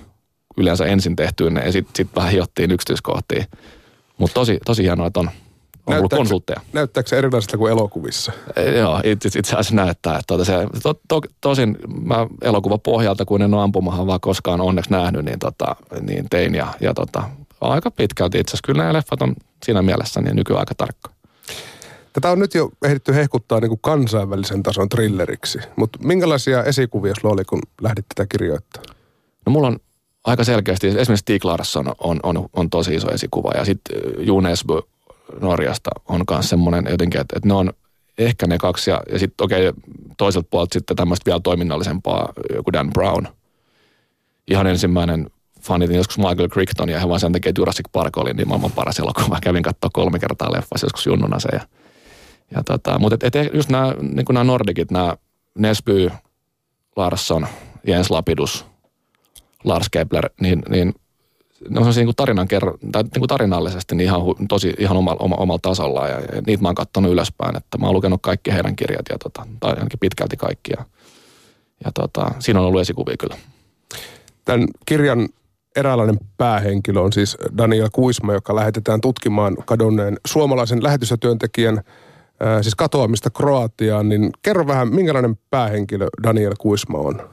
yleensä 0.58 0.86
ensin 0.86 1.16
tehtyä 1.16 1.50
ne 1.50 1.62
ja 1.66 1.72
sitten 1.72 1.96
sit 1.96 2.16
vähän 2.16 2.32
hiottiin 2.32 2.72
yksityiskohtiin. 2.72 3.46
Mutta 4.18 4.34
tosi, 4.34 4.60
tosi 4.66 4.84
hienoa, 4.84 5.08
että 5.08 5.20
on, 5.20 5.30
on 5.86 5.98
ollut 5.98 6.14
konsultteja. 6.14 6.62
Näyttääkö 6.74 7.10
se 7.10 7.18
erilaiselta 7.18 7.58
kuin 7.58 7.72
elokuvissa? 7.72 8.32
E, 8.56 8.78
joo, 8.78 9.02
itse, 9.04 9.40
itse 9.40 9.52
asiassa 9.52 9.76
näyttää. 9.76 10.14
Että 10.14 10.24
tuota 10.28 10.46
se, 10.46 10.54
to, 10.84 10.94
to, 11.08 11.22
tosin 11.42 11.78
mä 12.04 12.28
elokuva 12.42 12.78
pohjalta, 12.78 13.26
kun 13.26 13.42
en 13.42 13.54
ole 13.54 13.64
ampumahan 13.64 14.08
vaan 14.08 14.20
koskaan 14.20 14.62
onneksi 14.62 14.92
nähnyt, 14.92 15.26
niin, 15.26 15.40
tota, 15.40 15.76
niin 16.02 16.26
tein. 16.30 16.56
Ja, 16.56 16.68
ja 16.82 16.94
tota, 16.94 17.24
aika 17.62 17.92
pitkälti 17.92 18.40
itse 18.40 18.52
asiassa. 18.52 18.66
Kyllä 18.66 18.84
nämä 18.84 18.94
leffat 18.94 19.22
on 19.22 19.36
siinä 19.66 19.82
mielessä 19.82 20.22
niin 20.22 20.36
nykyään 20.36 20.60
aika 20.60 20.76
tarkka. 20.76 21.12
Tätä 22.14 22.32
on 22.32 22.40
nyt 22.40 22.54
jo 22.54 22.70
ehditty 22.86 23.16
hehkuttaa 23.16 23.60
niin 23.60 23.70
kuin 23.70 23.80
kansainvälisen 23.82 24.64
tason 24.64 24.90
thrilleriksi, 24.90 25.60
mutta 25.76 26.00
minkälaisia 26.02 26.64
esikuvia 26.64 27.14
sulla 27.22 27.34
oli, 27.34 27.46
kun 27.46 27.62
lähdit 27.82 28.06
tätä 28.16 28.28
kirjoittamaan? 28.30 28.96
No 29.46 29.52
mulla 29.52 29.68
on 29.68 29.80
aika 30.24 30.44
selkeästi, 30.44 30.88
esimerkiksi 30.88 31.16
Stig 31.18 31.46
Larsson 31.46 31.94
on, 32.00 32.20
on, 32.24 32.50
on 32.54 32.70
tosi 32.70 32.96
iso 32.96 33.12
esikuva 33.12 33.52
ja 33.58 33.66
sitten 33.66 34.02
Junesbu 34.20 34.82
Norjasta 35.42 35.90
on 36.08 36.24
myös 36.32 36.50
semmoinen 36.50 36.86
jotenkin, 36.90 37.22
että, 37.22 37.36
että 37.38 37.48
ne 37.48 37.54
on 37.54 37.74
ehkä 38.18 38.48
ne 38.48 38.58
kaksi 38.58 38.90
ja, 38.90 39.02
ja 39.12 39.20
sitten 39.20 39.46
okei 39.46 39.68
okay, 39.68 39.82
toiselta 40.18 40.48
puolelta 40.52 40.74
sitten 40.74 40.98
tämmöistä 40.98 41.26
vielä 41.26 41.40
toiminnallisempaa 41.40 42.34
joku 42.56 42.74
Dan 42.74 42.90
Brown. 42.90 43.28
Ihan 44.48 44.68
ensimmäinen 44.68 45.30
fanitin 45.62 45.96
joskus 45.96 46.18
Michael 46.18 46.50
Crichton 46.50 46.90
ja 46.90 47.00
he 47.00 47.08
vaan 47.08 47.20
sen 47.20 47.32
takia, 47.32 47.50
että 47.50 47.62
Jurassic 47.62 47.86
Park 47.92 48.18
oli 48.18 48.34
niin 48.34 48.48
maailman 48.48 48.72
paras 48.72 49.00
elokuva. 49.00 49.40
Kävin 49.42 49.64
katsoa 49.64 49.90
kolme 49.94 50.20
kertaa 50.20 50.52
leffassa 50.52 50.86
joskus 50.86 51.06
junnuna 51.06 51.40
se. 51.40 51.50
Ja, 51.54 51.62
ja 52.56 52.64
tota, 52.64 53.00
mutta 53.00 53.28
et, 53.28 53.36
et 53.36 53.54
just 53.54 53.70
nämä, 53.70 53.96
niin 54.02 54.26
nämä 54.30 54.44
Nordikit, 54.44 54.92
nämä 54.92 55.16
Nesby, 55.58 56.12
Larsson, 56.96 57.48
Jens 57.88 58.10
Lapidus, 58.10 58.66
Lars 59.64 59.88
Kepler, 59.92 60.30
niin, 60.42 60.64
niin 60.70 60.94
ne 61.70 61.80
on 61.80 61.94
niin 61.96 62.16
tarinan 62.16 62.48
kerro, 62.48 62.78
tai 62.92 63.04
niin 63.04 63.20
kuin 63.20 63.28
tarinallisesti 63.28 63.96
niin 63.96 64.06
ihan, 64.06 64.22
tosi 64.50 64.74
ihan 64.80 64.98
omalla, 64.98 65.20
oma, 65.20 65.36
omalla 65.36 65.60
tasolla 65.62 66.08
ja, 66.08 66.20
ja, 66.20 66.42
niitä 66.48 66.62
mä 66.62 66.68
oon 66.68 66.76
katsonut 66.76 67.12
ylöspäin, 67.12 67.58
että 67.58 67.78
mä 67.78 67.86
oon 67.86 67.96
lukenut 67.96 68.22
kaikki 68.22 68.54
heidän 68.54 68.76
kirjat 68.76 69.06
ja 69.10 69.18
tota, 69.18 69.48
tai 69.60 69.72
ainakin 69.72 70.00
pitkälti 70.00 70.38
kaikki 70.38 70.72
ja, 70.78 70.86
ja 71.86 71.92
tota, 71.92 72.32
siinä 72.40 72.60
on 72.60 72.66
ollut 72.66 72.82
esikuvia 72.82 73.16
kyllä. 73.20 73.38
Tämän 74.46 74.68
kirjan 74.86 75.30
eräänlainen 75.76 76.20
päähenkilö 76.38 77.00
on 77.00 77.14
siis 77.14 77.38
Daniel 77.58 77.90
Kuisma, 77.92 78.34
joka 78.34 78.56
lähetetään 78.56 79.02
tutkimaan 79.02 79.58
kadonneen 79.66 80.18
suomalaisen 80.28 80.84
lähetystyöntekijän 80.84 81.82
siis 82.62 82.76
katoamista 82.76 83.30
Kroatiaan, 83.30 84.10
niin 84.10 84.30
kerro 84.42 84.68
vähän, 84.68 84.88
minkälainen 84.88 85.38
päähenkilö 85.50 86.08
Daniel 86.24 86.54
Kuisma 86.60 86.98
on? 86.98 87.30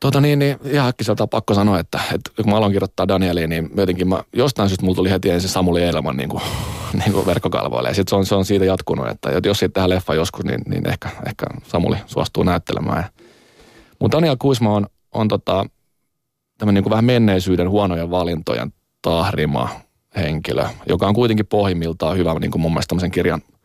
Tota 0.00 0.20
niin, 0.20 0.38
niin 0.38 0.58
ihan 0.64 0.88
äkkiseltä 0.88 1.26
pakko 1.26 1.54
sanoa, 1.54 1.78
että, 1.78 2.00
että 2.14 2.42
kun 2.42 2.50
mä 2.50 2.56
aloin 2.56 2.72
kirjoittaa 2.72 3.08
Danieliin, 3.08 3.50
niin 3.50 3.70
jotenkin 3.76 4.08
mä, 4.08 4.22
jostain 4.32 4.68
syystä 4.68 4.84
mulla 4.84 4.96
tuli 4.96 5.10
heti 5.10 5.30
ensin 5.30 5.50
Samuli 5.50 5.82
Eilman 5.82 6.16
niin 6.16 6.28
kuin, 6.28 6.42
niin 7.04 7.12
kuin 7.12 7.26
verkkokalvoille. 7.26 7.88
Ja 7.88 7.94
sitten 7.94 8.10
se 8.10 8.16
on, 8.16 8.26
se 8.26 8.34
on 8.34 8.44
siitä 8.44 8.64
jatkunut, 8.64 9.08
että 9.08 9.30
jos 9.44 9.58
siitä 9.58 9.72
tehdään 9.72 9.90
leffa 9.90 10.14
joskus, 10.14 10.44
niin, 10.44 10.60
niin 10.68 10.88
ehkä, 10.88 11.08
ehkä 11.26 11.46
Samuli 11.64 11.96
suostuu 12.06 12.42
näyttelemään. 12.42 13.04
Mutta 14.00 14.16
Daniel 14.16 14.36
Kuisma 14.38 14.74
on, 14.74 14.86
on 15.12 15.28
tota, 15.28 15.66
tämmöinen 16.58 16.74
niin 16.74 16.84
kuin 16.84 16.90
vähän 16.90 17.04
menneisyyden 17.04 17.70
huonojen 17.70 18.10
valintojen 18.10 18.72
tahrima 19.02 19.68
henkilö, 20.16 20.64
joka 20.88 21.08
on 21.08 21.14
kuitenkin 21.14 21.46
pohjimmiltaan 21.46 22.16
hyvä 22.16 22.34
niin 22.38 22.50
kuin 22.50 22.62
mun 22.62 22.72
mielestä 22.72 22.88
tämmöisen 22.88 23.10
kirjan– 23.10 23.42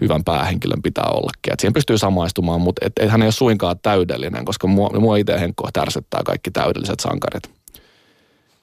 hyvän 0.00 0.24
päähenkilön 0.24 0.82
pitää 0.82 1.04
ollakin. 1.04 1.52
Et 1.52 1.60
siihen 1.60 1.72
pystyy 1.72 1.98
samaistumaan, 1.98 2.60
mutta 2.60 2.86
et, 2.86 2.92
et 3.00 3.10
hän 3.10 3.22
ei 3.22 3.26
ole 3.26 3.32
suinkaan 3.32 3.76
täydellinen, 3.82 4.44
koska 4.44 4.66
mua, 4.66 4.90
mua 4.98 5.16
itse 5.16 5.40
Henkko 5.40 5.68
tärsyttää 5.72 6.20
kaikki 6.24 6.50
täydelliset 6.50 7.00
sankarit. 7.00 7.50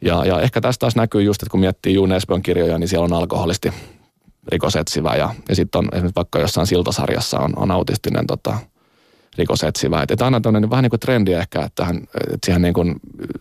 Ja, 0.02 0.26
ja 0.26 0.42
ehkä 0.42 0.62
tästä 0.62 0.80
taas 0.80 0.96
näkyy 0.96 1.22
just, 1.22 1.44
että 1.44 1.52
kun 1.52 1.60
miettii 1.60 1.94
Juun 1.94 2.12
Esbön 2.12 2.42
kirjoja, 2.42 2.78
niin 2.78 2.88
siellä 2.88 3.06
on 3.06 3.14
alkoholisti 3.14 3.74
rikosetsivä 4.48 5.16
ja, 5.16 5.36
ja 5.50 5.56
sitten 5.56 5.80
on 5.80 5.90
esimerkiksi 5.94 6.16
vaikka 6.16 6.40
jossain 6.40 6.68
siltasarjassa 6.68 7.40
on, 7.40 7.54
on 7.56 7.72
autistinen 7.72 8.28
tota, 8.28 8.58
rikosetsivä. 9.38 10.02
Että 10.02 10.14
et 10.14 10.22
aina 10.22 10.42
tämmöinen 10.42 10.70
vähän 10.70 10.84
niin 10.84 10.90
kuin 10.90 11.00
trendi 11.00 11.34
ehkä, 11.34 11.62
että, 11.62 11.86
hän, 11.86 11.98
että 12.34 12.46
siihen 12.46 12.62
niin 12.62 12.74
kuin 12.74 12.96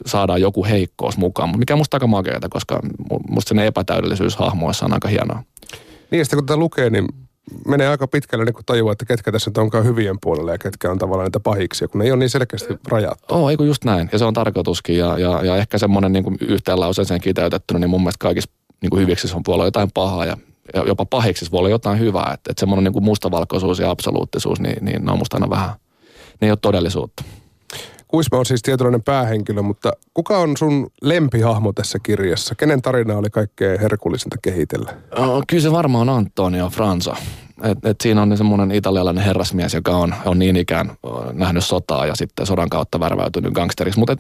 saadaan 0.07 0.41
joku 0.41 0.65
heikkous 0.65 1.17
mukaan, 1.17 1.59
mikä 1.59 1.77
musta 1.77 1.97
aika 1.97 2.07
makeata, 2.07 2.49
koska 2.49 2.81
musta 3.29 3.49
sen 3.49 3.59
epätäydellisyys 3.59 4.37
hahmoissa 4.37 4.85
on 4.85 4.93
aika 4.93 5.09
hienoa. 5.09 5.43
Niin 6.11 6.19
ja 6.19 6.25
sitten 6.25 6.37
kun 6.37 6.47
tätä 6.47 6.57
lukee, 6.57 6.91
niin 6.91 7.07
menee 7.67 7.89
aika 7.89 8.07
pitkälle 8.07 8.45
niin 8.45 8.55
kun 8.55 8.65
tajuaa, 8.67 8.93
että 8.93 9.05
ketkä 9.05 9.33
tässä 9.33 9.51
nyt 9.51 9.59
onkaan 9.59 9.85
hyvien 9.85 10.17
puolella 10.21 10.53
ja 10.53 10.59
ketkä 10.59 10.91
on 10.91 10.99
tavallaan 10.99 11.27
niitä 11.27 11.41
pahiksi, 11.41 11.87
kun 11.87 11.99
ne 11.99 12.05
ei 12.05 12.11
ole 12.11 12.19
niin 12.19 12.31
selkeästi 12.31 12.75
rajattu. 12.89 13.35
Oo, 13.35 13.51
eikö 13.51 13.65
just 13.65 13.85
näin. 13.85 14.09
Ja 14.13 14.19
se 14.19 14.25
on 14.25 14.35
tarkoituskin. 14.35 14.99
Ja, 14.99 15.19
ja, 15.19 15.45
ja 15.45 15.57
ehkä 15.57 15.79
semmoinen 15.79 16.13
niin 16.13 16.25
kuin 16.25 16.37
yhteen 16.41 16.81
lauseeseen 16.81 17.21
kiteytettynä, 17.21 17.81
niin 17.81 17.91
mun 17.91 18.01
mielestä 18.01 18.23
kaikissa 18.23 18.51
niin 18.83 18.91
kuin 18.91 19.03
hyviksi 19.03 19.37
on 19.37 19.43
puolella 19.43 19.65
jotain 19.65 19.91
pahaa 19.95 20.25
ja, 20.25 20.37
ja 20.75 20.85
jopa 20.87 21.05
pahiksi 21.05 21.51
voi 21.51 21.59
olla 21.59 21.69
jotain 21.69 21.99
hyvää. 21.99 22.31
Että, 22.35 22.51
että 22.51 22.61
semmoinen 22.61 22.85
niin 22.85 22.93
kuin 22.93 23.05
mustavalkoisuus 23.05 23.79
ja 23.79 23.91
absoluuttisuus, 23.91 24.61
niin, 24.61 24.85
niin 24.85 25.05
ne 25.05 25.13
on 25.13 25.19
musta 25.19 25.37
aina 25.37 25.51
vähän, 25.51 25.71
ne 26.41 26.47
ei 26.47 26.51
ole 26.51 26.59
todellisuutta. 26.63 27.25
Kuisma 28.15 28.39
on 28.39 28.47
siis 28.47 28.63
tietynlainen 28.63 29.03
päähenkilö, 29.03 29.63
mutta 29.63 29.93
kuka 30.15 30.39
on 30.39 30.57
sun 30.57 30.87
lempihahmo 31.03 31.73
tässä 31.73 31.99
kirjassa? 32.03 32.55
Kenen 32.55 32.83
tarina 32.83 33.17
oli 33.17 33.31
kaikkein 33.31 33.81
herkullisinta 33.81 34.37
kehitellä? 34.43 34.95
Oh, 35.19 35.45
kyllä 35.47 35.63
se 35.63 35.73
varmaan 35.73 36.09
on 36.09 36.17
Antonio 36.17 36.69
Franza. 36.69 37.17
Et, 37.63 37.85
et 37.85 38.01
siinä 38.01 38.23
on 38.23 38.37
semmoinen 38.37 38.71
italialainen 38.71 39.25
herrasmies, 39.25 39.75
joka 39.75 39.91
on, 39.91 40.15
on 40.25 40.39
niin 40.39 40.57
ikään 40.57 40.93
nähnyt 41.33 41.65
sotaa 41.65 42.07
ja 42.07 42.15
sitten 42.15 42.47
sodan 42.47 42.69
kautta 42.69 43.01
värväytynyt 43.01 43.53
gangsteriksi. 43.53 43.99
Mutta 43.99 44.17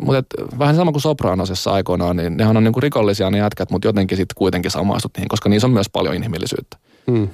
mut 0.00 0.16
et, 0.16 0.26
vähän 0.58 0.76
sama 0.76 0.92
kuin 0.92 1.02
Sopranosessa 1.02 1.72
aikoinaan, 1.72 2.16
niin 2.16 2.36
nehän 2.36 2.56
on 2.56 2.64
niinku 2.64 2.80
rikollisia 2.80 3.30
ne 3.30 3.38
jätkät, 3.38 3.70
mutta 3.70 3.88
jotenkin 3.88 4.16
sitten 4.16 4.34
kuitenkin 4.36 4.70
samaistut 4.70 5.12
niihin, 5.16 5.28
koska 5.28 5.48
niissä 5.48 5.66
on 5.66 5.72
myös 5.72 5.90
paljon 5.92 6.14
inhimillisyyttä. 6.14 6.76
Hmm. 7.10 7.28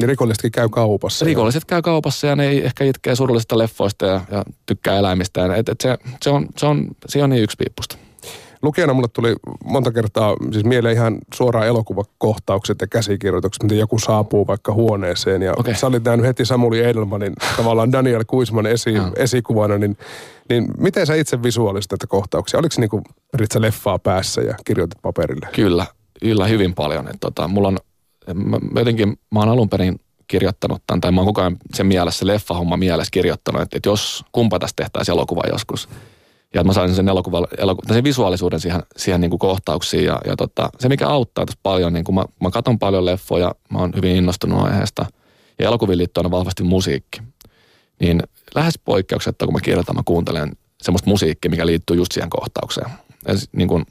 Ja 0.00 0.06
rikollisetkin 0.06 0.52
käy 0.52 0.68
kaupassa. 0.68 1.24
Rikolliset 1.24 1.64
käy 1.64 1.82
kaupassa 1.82 2.26
ja 2.26 2.36
ne 2.36 2.48
ei 2.48 2.64
ehkä 2.64 2.84
itkee 2.84 3.16
surullisista 3.16 3.58
leffoista 3.58 4.06
ja, 4.06 4.20
ja 4.30 4.44
tykkää 4.66 4.98
eläimistä. 4.98 5.56
Et, 5.56 5.68
et 5.68 5.80
se, 5.80 5.98
se, 6.22 6.30
on, 6.30 6.46
se, 6.56 6.66
on, 6.66 6.88
se 7.08 7.22
on 7.22 7.30
niin 7.30 7.42
yksipiippusta. 7.42 7.96
Lukijana 8.62 8.92
mulle 8.92 9.08
tuli 9.12 9.36
monta 9.64 9.92
kertaa 9.92 10.36
siis 10.52 10.64
mieleen 10.64 10.96
ihan 10.96 11.18
suoraan 11.34 11.66
elokuvakohtaukset 11.66 12.80
ja 12.80 12.86
käsikirjoitukset, 12.86 13.62
miten 13.62 13.78
joku 13.78 13.98
saapuu 13.98 14.46
vaikka 14.46 14.72
huoneeseen. 14.72 15.42
Ja 15.42 15.54
okay. 15.56 15.74
sä 15.74 15.86
olit 15.86 16.04
nähnyt 16.04 16.26
heti 16.26 16.44
Samuli 16.44 16.84
Edelmanin, 16.84 17.32
tavallaan 17.56 17.92
Daniel 17.92 18.24
Kuisman 18.26 18.66
esi, 18.66 18.94
esikuvana, 19.16 19.78
niin, 19.78 19.96
niin 20.48 20.68
miten 20.78 21.06
sä 21.06 21.14
itse 21.14 21.42
visuaalisit 21.42 21.90
näitä 21.90 22.06
kohtauksia? 22.06 22.60
Oliko 22.60 22.72
se 22.72 22.80
niin 22.80 22.90
kuin, 22.90 23.04
leffaa 23.58 23.98
päässä 23.98 24.40
ja 24.40 24.54
kirjoitit 24.64 25.02
paperille? 25.02 25.48
Kyllä, 25.52 25.86
kyllä 26.20 26.46
hyvin 26.46 26.74
paljon. 26.74 27.08
Et 27.08 27.16
tota, 27.20 27.48
mulla 27.48 27.68
on, 27.68 27.78
mä, 28.34 28.80
jotenkin, 28.80 29.18
mä 29.30 29.40
oon 29.40 29.48
alun 29.48 29.68
perin 29.68 30.00
kirjoittanut 30.28 30.82
tämän, 30.86 31.00
tai 31.00 31.12
mä 31.12 31.20
oon 31.20 31.26
koko 31.26 31.40
ajan 31.40 31.56
sen 31.74 31.86
mielessä, 31.86 32.26
leffahomma 32.26 32.76
mielessä 32.76 33.10
kirjoittanut, 33.10 33.62
että, 33.62 33.76
että 33.76 33.88
jos 33.88 34.24
kumpa 34.32 34.58
tästä 34.58 34.82
tehtäisiin 34.82 35.12
elokuva 35.12 35.42
joskus– 35.52 35.88
ja 36.54 36.64
mä 36.64 36.72
sain 36.72 36.94
sen 36.94 37.08
elokuvan, 37.08 37.46
eloku, 37.58 37.82
sen 37.88 38.04
visuaalisuuden 38.04 38.60
siihen, 38.60 38.82
siihen 38.96 39.20
niin 39.20 39.30
kuin 39.30 39.38
kohtauksiin. 39.38 40.04
Ja, 40.04 40.20
ja 40.26 40.36
tota, 40.36 40.70
se, 40.78 40.88
mikä 40.88 41.08
auttaa 41.08 41.46
tässä 41.46 41.60
paljon, 41.62 41.92
niin 41.92 42.04
kuin 42.04 42.14
mä, 42.14 42.24
mä 42.40 42.50
katson 42.50 42.78
paljon 42.78 43.04
leffoja, 43.04 43.54
mä 43.70 43.78
oon 43.78 43.92
hyvin 43.96 44.16
innostunut 44.16 44.64
aiheesta. 44.64 45.06
Ja 45.58 45.66
elokuviin 45.66 45.98
liittyen 45.98 46.26
on 46.26 46.30
vahvasti 46.30 46.62
musiikki. 46.62 47.20
Niin 48.00 48.22
lähes 48.54 48.78
poikkeuksetta, 48.84 49.44
kun 49.44 49.54
mä 49.54 49.60
kirjoitan, 49.60 49.96
mä 49.96 50.02
kuuntelen 50.04 50.52
semmoista 50.82 51.10
musiikkia, 51.10 51.50
mikä 51.50 51.66
liittyy 51.66 51.96
just 51.96 52.12
siihen 52.12 52.30
kohtaukseen. 52.30 52.90
Ja 53.28 53.34
niin 53.52 53.68
kuin 53.68 53.86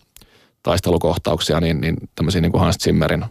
taistelukohtauksia, 0.64 1.60
niin, 1.60 1.82
niin 1.82 1.96
tämmöisiä 2.16 2.42
niin 2.42 2.52
kuin 2.52 2.62
Hans 2.62 2.78
Zimmerin 2.78 3.26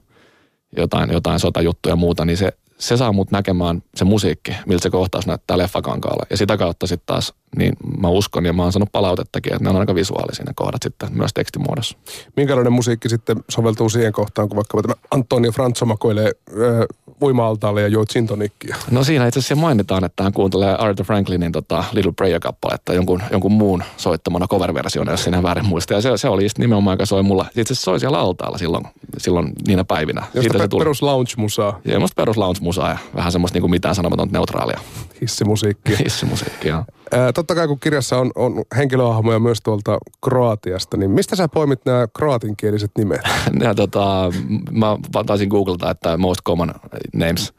jotain, 0.76 1.12
jotain 1.12 1.40
sotajuttuja 1.40 1.92
ja 1.92 1.96
muuta, 1.96 2.24
niin 2.24 2.36
se, 2.36 2.52
se 2.78 2.96
saa 2.96 3.12
mut 3.12 3.30
näkemään 3.30 3.82
se 3.94 4.04
musiikki, 4.04 4.52
miltä 4.66 4.82
se 4.82 4.90
kohtaus 4.90 5.26
näyttää 5.26 5.58
leffakankaalla. 5.58 6.26
Ja 6.30 6.36
sitä 6.36 6.56
kautta 6.56 6.86
sitten 6.86 7.06
taas, 7.06 7.34
niin 7.56 7.72
mä 8.00 8.08
uskon 8.08 8.44
ja 8.44 8.52
mä 8.52 8.62
oon 8.62 8.72
sanonut 8.72 8.92
palautettakin, 8.92 9.52
että 9.52 9.64
ne 9.64 9.70
on 9.70 9.76
aika 9.76 9.94
visuaalisia 9.94 10.44
ne 10.44 10.52
kohdat 10.56 10.82
sitten 10.82 11.08
myös 11.12 11.30
tekstimuodossa. 11.34 11.98
Minkälainen 12.36 12.72
musiikki 12.72 13.08
sitten 13.08 13.36
soveltuu 13.48 13.88
siihen 13.88 14.12
kohtaan, 14.12 14.48
kun 14.48 14.56
vaikka 14.56 14.82
tämä 14.82 14.94
Antonio 15.10 15.52
Franzo 15.52 15.86
makoilee 15.86 16.30
äh, 16.50 16.86
uima-altaalle 17.22 17.82
ja 17.82 17.88
juo 17.88 18.04
sintonikkia? 18.10 18.76
No 18.90 19.04
siinä 19.04 19.26
itse 19.26 19.40
asiassa 19.40 19.56
mainitaan, 19.56 20.04
että 20.04 20.22
hän 20.22 20.32
kuuntelee 20.32 20.74
Arthur 20.74 21.06
Franklinin 21.06 21.52
tota, 21.52 21.84
Little 21.92 22.12
Prayer-kappaletta 22.12 22.94
jonkun, 22.94 23.22
jonkun 23.30 23.52
muun 23.52 23.82
soittamana 23.96 24.46
cover-versiona, 24.48 25.10
jos 25.10 25.24
sinä 25.24 25.42
väärin 25.42 25.66
muista. 25.66 25.94
Ja 25.94 26.00
se, 26.00 26.16
se 26.16 26.28
oli 26.28 26.42
just 26.42 26.58
nimenomaan, 26.58 26.94
joka 26.94 27.06
soi 27.06 27.22
mulla. 27.22 27.46
Itse 27.48 27.60
asiassa 27.62 27.84
soi 27.84 28.00
siellä 28.00 28.18
altaalla 28.18 28.58
silloin, 28.58 28.84
silloin 29.18 29.52
niinä 29.66 29.84
päivinä. 29.84 30.20
Josta 30.20 30.40
Siitä 30.40 30.58
se 30.58 30.68
tuli. 30.68 30.80
perus 30.80 31.02
lounge-musaa. 31.02 31.80
Joo, 31.84 32.06
perus 32.16 32.36
lounge-musaa 32.36 32.88
ja 32.88 32.98
vähän 33.14 33.32
semmoista 33.32 33.56
niin 33.56 33.62
kuin 33.62 33.70
mitään 33.70 33.94
sanomatonta 33.94 34.32
neutraalia. 34.32 34.80
Hissimusiikki. 35.20 35.98
Hissimusiikki, 36.04 36.68
joo. 36.68 36.84
Ää, 37.12 37.32
totta 37.32 37.54
kai 37.54 37.68
kun 37.68 37.80
kirjassa 37.80 38.18
on, 38.18 38.30
on 38.34 38.64
henkilöhahmoja 38.76 39.38
myös 39.38 39.58
tuolta 39.62 39.98
Kroatiasta, 40.24 40.96
niin 40.96 41.10
mistä 41.10 41.36
sä 41.36 41.48
poimit 41.48 41.80
nämä 41.84 42.06
kroatinkieliset 42.16 42.90
nimet? 42.98 43.20
ja, 43.64 43.74
tota, 43.74 44.32
mä 44.70 44.96
taisin 45.26 45.48
googlata, 45.48 45.90
että 45.90 46.16
most 46.16 46.40
common 46.46 46.74
names 47.14 47.52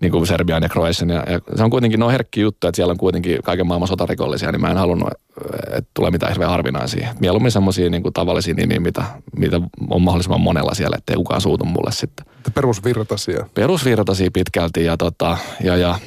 niin 0.00 0.12
kuin 0.12 0.26
Serbian 0.26 0.62
ja 0.62 0.68
Croatian. 0.68 1.10
Ja, 1.10 1.24
ja, 1.28 1.40
se 1.56 1.64
on 1.64 1.70
kuitenkin 1.70 2.00
no 2.00 2.08
herkki 2.08 2.40
juttu, 2.40 2.66
että 2.66 2.76
siellä 2.76 2.90
on 2.90 2.96
kuitenkin 2.96 3.42
kaiken 3.42 3.66
maailman 3.66 3.88
sotarikollisia, 3.88 4.52
niin 4.52 4.60
mä 4.60 4.70
en 4.70 4.76
halunnut, 4.76 5.08
että 5.70 5.90
tulee 5.94 6.10
mitään 6.10 6.32
hirveän 6.32 6.50
harvinaisia. 6.50 7.14
Mieluummin 7.20 7.52
semmoisia 7.52 7.90
niin 7.90 8.02
kuin 8.02 8.12
tavallisia 8.12 8.54
nimiä, 8.54 8.80
mitä, 8.80 9.04
mitä 9.36 9.60
on 9.90 10.02
mahdollisimman 10.02 10.40
monella 10.40 10.74
siellä, 10.74 10.96
ettei 10.96 11.16
kukaan 11.16 11.40
suutu 11.40 11.64
mulle 11.64 11.92
sitten. 11.92 12.26
Perusvirtaisia. 12.54 13.46
Perusvirtaisia 13.54 14.30
pitkälti 14.32 14.84
ja, 14.84 14.96
tota, 14.96 15.38
ja, 15.60 15.76
ja 15.76 15.98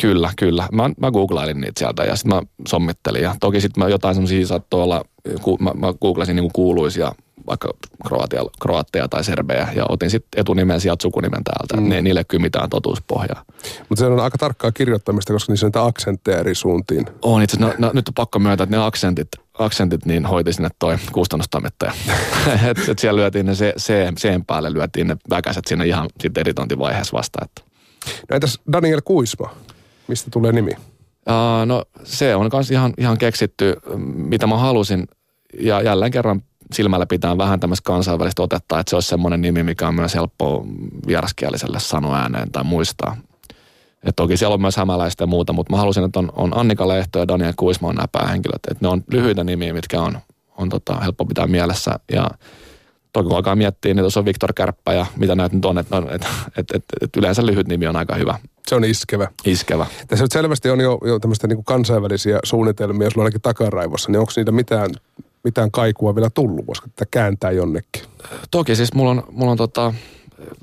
kyllä, 0.00 0.30
kyllä. 0.38 0.68
Mä, 0.72 0.90
mä 1.00 1.10
googlailin 1.10 1.60
niitä 1.60 1.78
sieltä 1.78 2.04
ja 2.04 2.16
sitten 2.16 2.34
mä 2.34 2.42
sommittelin. 2.68 3.22
Ja 3.22 3.36
toki 3.40 3.60
sitten 3.60 3.84
mä 3.84 3.90
jotain 3.90 4.14
semmoisia 4.14 4.46
saattoi 4.46 4.82
olla, 4.82 5.04
ku, 5.42 5.56
mä, 5.60 5.70
mä 5.74 5.94
googlasin 6.00 6.36
niinku 6.36 6.50
kuuluisia 6.54 7.12
vaikka 7.46 7.68
Kroatia, 8.08 8.42
Kroatteja 8.62 9.08
tai 9.08 9.24
Serbejä 9.24 9.68
ja 9.74 9.86
otin 9.88 10.10
sitten 10.10 10.40
etunimen 10.40 10.80
sieltä 10.80 11.02
sukunimen 11.02 11.44
täältä. 11.44 11.76
Mm. 11.76 11.88
Ne, 11.88 12.02
niille 12.02 12.24
kyllä 12.24 12.42
mitään 12.42 12.70
totuuspohjaa. 12.70 13.44
Mutta 13.88 14.00
se 14.00 14.06
on 14.06 14.20
aika 14.20 14.38
tarkkaa 14.38 14.72
kirjoittamista, 14.72 15.32
koska 15.32 15.52
niissä 15.52 15.66
on 15.66 15.68
niitä 15.68 15.84
aksentteja 15.84 16.38
eri 16.38 16.54
suuntiin. 16.54 17.06
On 17.22 17.42
itse 17.42 17.56
no, 17.60 17.74
no, 17.78 17.90
nyt 17.94 18.08
on 18.08 18.14
pakko 18.14 18.38
myöntää, 18.38 18.64
että 18.64 18.76
ne 18.76 18.84
aksentit, 18.84 19.28
aksentit 19.58 20.06
niin 20.06 20.26
hoiti 20.26 20.52
sinne 20.52 20.68
toi 20.78 20.96
kustannustoimittaja. 21.12 21.92
et, 22.70 22.88
et 22.88 22.98
siellä 22.98 23.20
lyötiin 23.20 23.46
ne 23.46 23.54
se, 23.54 23.72
se, 23.76 24.12
sen 24.18 24.44
päälle, 24.44 24.72
lyötiin 24.72 25.06
ne 25.06 25.16
väkäiset 25.30 25.64
sinne 25.66 25.86
ihan 25.86 26.08
sitten 26.20 26.40
editointivaiheessa 26.40 27.16
vasta. 27.16 27.38
Että 27.44 27.65
No 28.30 28.34
entäs 28.34 28.60
Daniel 28.72 29.00
Kuisma? 29.04 29.50
Mistä 30.08 30.30
tulee 30.30 30.52
nimi? 30.52 30.70
Uh, 30.70 31.66
no 31.66 31.84
se 32.04 32.36
on 32.36 32.50
myös 32.52 32.70
ihan, 32.70 32.94
ihan 32.98 33.18
keksitty, 33.18 33.76
mitä 34.14 34.46
mä 34.46 34.58
halusin. 34.58 35.08
Ja 35.60 35.82
jälleen 35.82 36.10
kerran 36.10 36.42
silmällä 36.72 37.06
pitää 37.06 37.38
vähän 37.38 37.60
tämmöistä 37.60 37.86
kansainvälistä 37.86 38.42
otetta, 38.42 38.80
että 38.80 38.90
se 38.90 38.96
olisi 38.96 39.08
semmoinen 39.08 39.40
nimi, 39.40 39.62
mikä 39.62 39.88
on 39.88 39.94
myös 39.94 40.14
helppo 40.14 40.66
vieraskieliselle 41.06 41.80
sanoa 41.80 42.18
ääneen 42.18 42.52
tai 42.52 42.64
muistaa. 42.64 43.16
Et 44.02 44.16
toki 44.16 44.36
siellä 44.36 44.54
on 44.54 44.60
myös 44.60 44.76
hämäläistä 44.76 45.22
ja 45.22 45.26
muuta, 45.26 45.52
mutta 45.52 45.72
mä 45.72 45.76
halusin, 45.76 46.04
että 46.04 46.18
on, 46.18 46.32
on 46.36 46.58
Annika 46.58 46.88
Lehto 46.88 47.18
ja 47.18 47.28
Daniel 47.28 47.52
Kuisma 47.56 47.88
on 47.88 47.94
nämä 47.94 48.08
päähenkilöt. 48.12 48.60
Että 48.70 48.84
ne 48.84 48.88
on 48.88 49.04
lyhyitä 49.10 49.44
nimiä, 49.44 49.72
mitkä 49.72 50.00
on, 50.00 50.18
on 50.56 50.68
tota, 50.68 51.00
helppo 51.00 51.24
pitää 51.24 51.46
mielessä. 51.46 51.98
Ja 52.12 52.30
toki 53.16 53.28
kun 53.28 53.36
alkaa 53.36 53.56
miettiä, 53.56 53.94
niin 53.94 54.02
tuossa 54.02 54.20
on 54.20 54.26
Viktor 54.26 54.52
Kärppä 54.52 54.92
ja 54.92 55.06
mitä 55.16 55.34
näitä 55.34 55.56
nyt 55.56 55.64
on, 55.64 55.78
että 55.78 56.02
et, 56.12 56.22
et, 56.56 56.66
et, 56.74 56.84
et 57.00 57.16
yleensä 57.16 57.46
lyhyt 57.46 57.68
nimi 57.68 57.86
on 57.86 57.96
aika 57.96 58.14
hyvä. 58.14 58.38
Se 58.66 58.74
on 58.74 58.84
iskevä. 58.84 59.28
Iskevä. 59.44 59.86
Tässä 60.08 60.24
nyt 60.24 60.32
selvästi 60.32 60.70
on 60.70 60.80
jo, 60.80 60.98
jo 61.04 61.18
tämmöistä 61.18 61.46
niin 61.46 61.64
kansainvälisiä 61.64 62.38
suunnitelmia, 62.44 63.06
jos 63.06 63.14
on 63.16 63.20
ainakin 63.20 63.40
takaraivossa, 63.40 64.12
niin 64.12 64.20
onko 64.20 64.32
niitä 64.36 64.52
mitään, 64.52 64.90
mitään 65.44 65.70
kaikua 65.70 66.14
vielä 66.14 66.30
tullut, 66.30 66.66
koska 66.66 66.88
tätä 66.88 67.08
kääntää 67.10 67.50
jonnekin? 67.50 68.02
Toki 68.50 68.76
siis 68.76 68.94
mulla 68.94 69.10
on, 69.10 69.22
mulla 69.30 69.50
on 69.50 69.58
tota, 69.58 69.94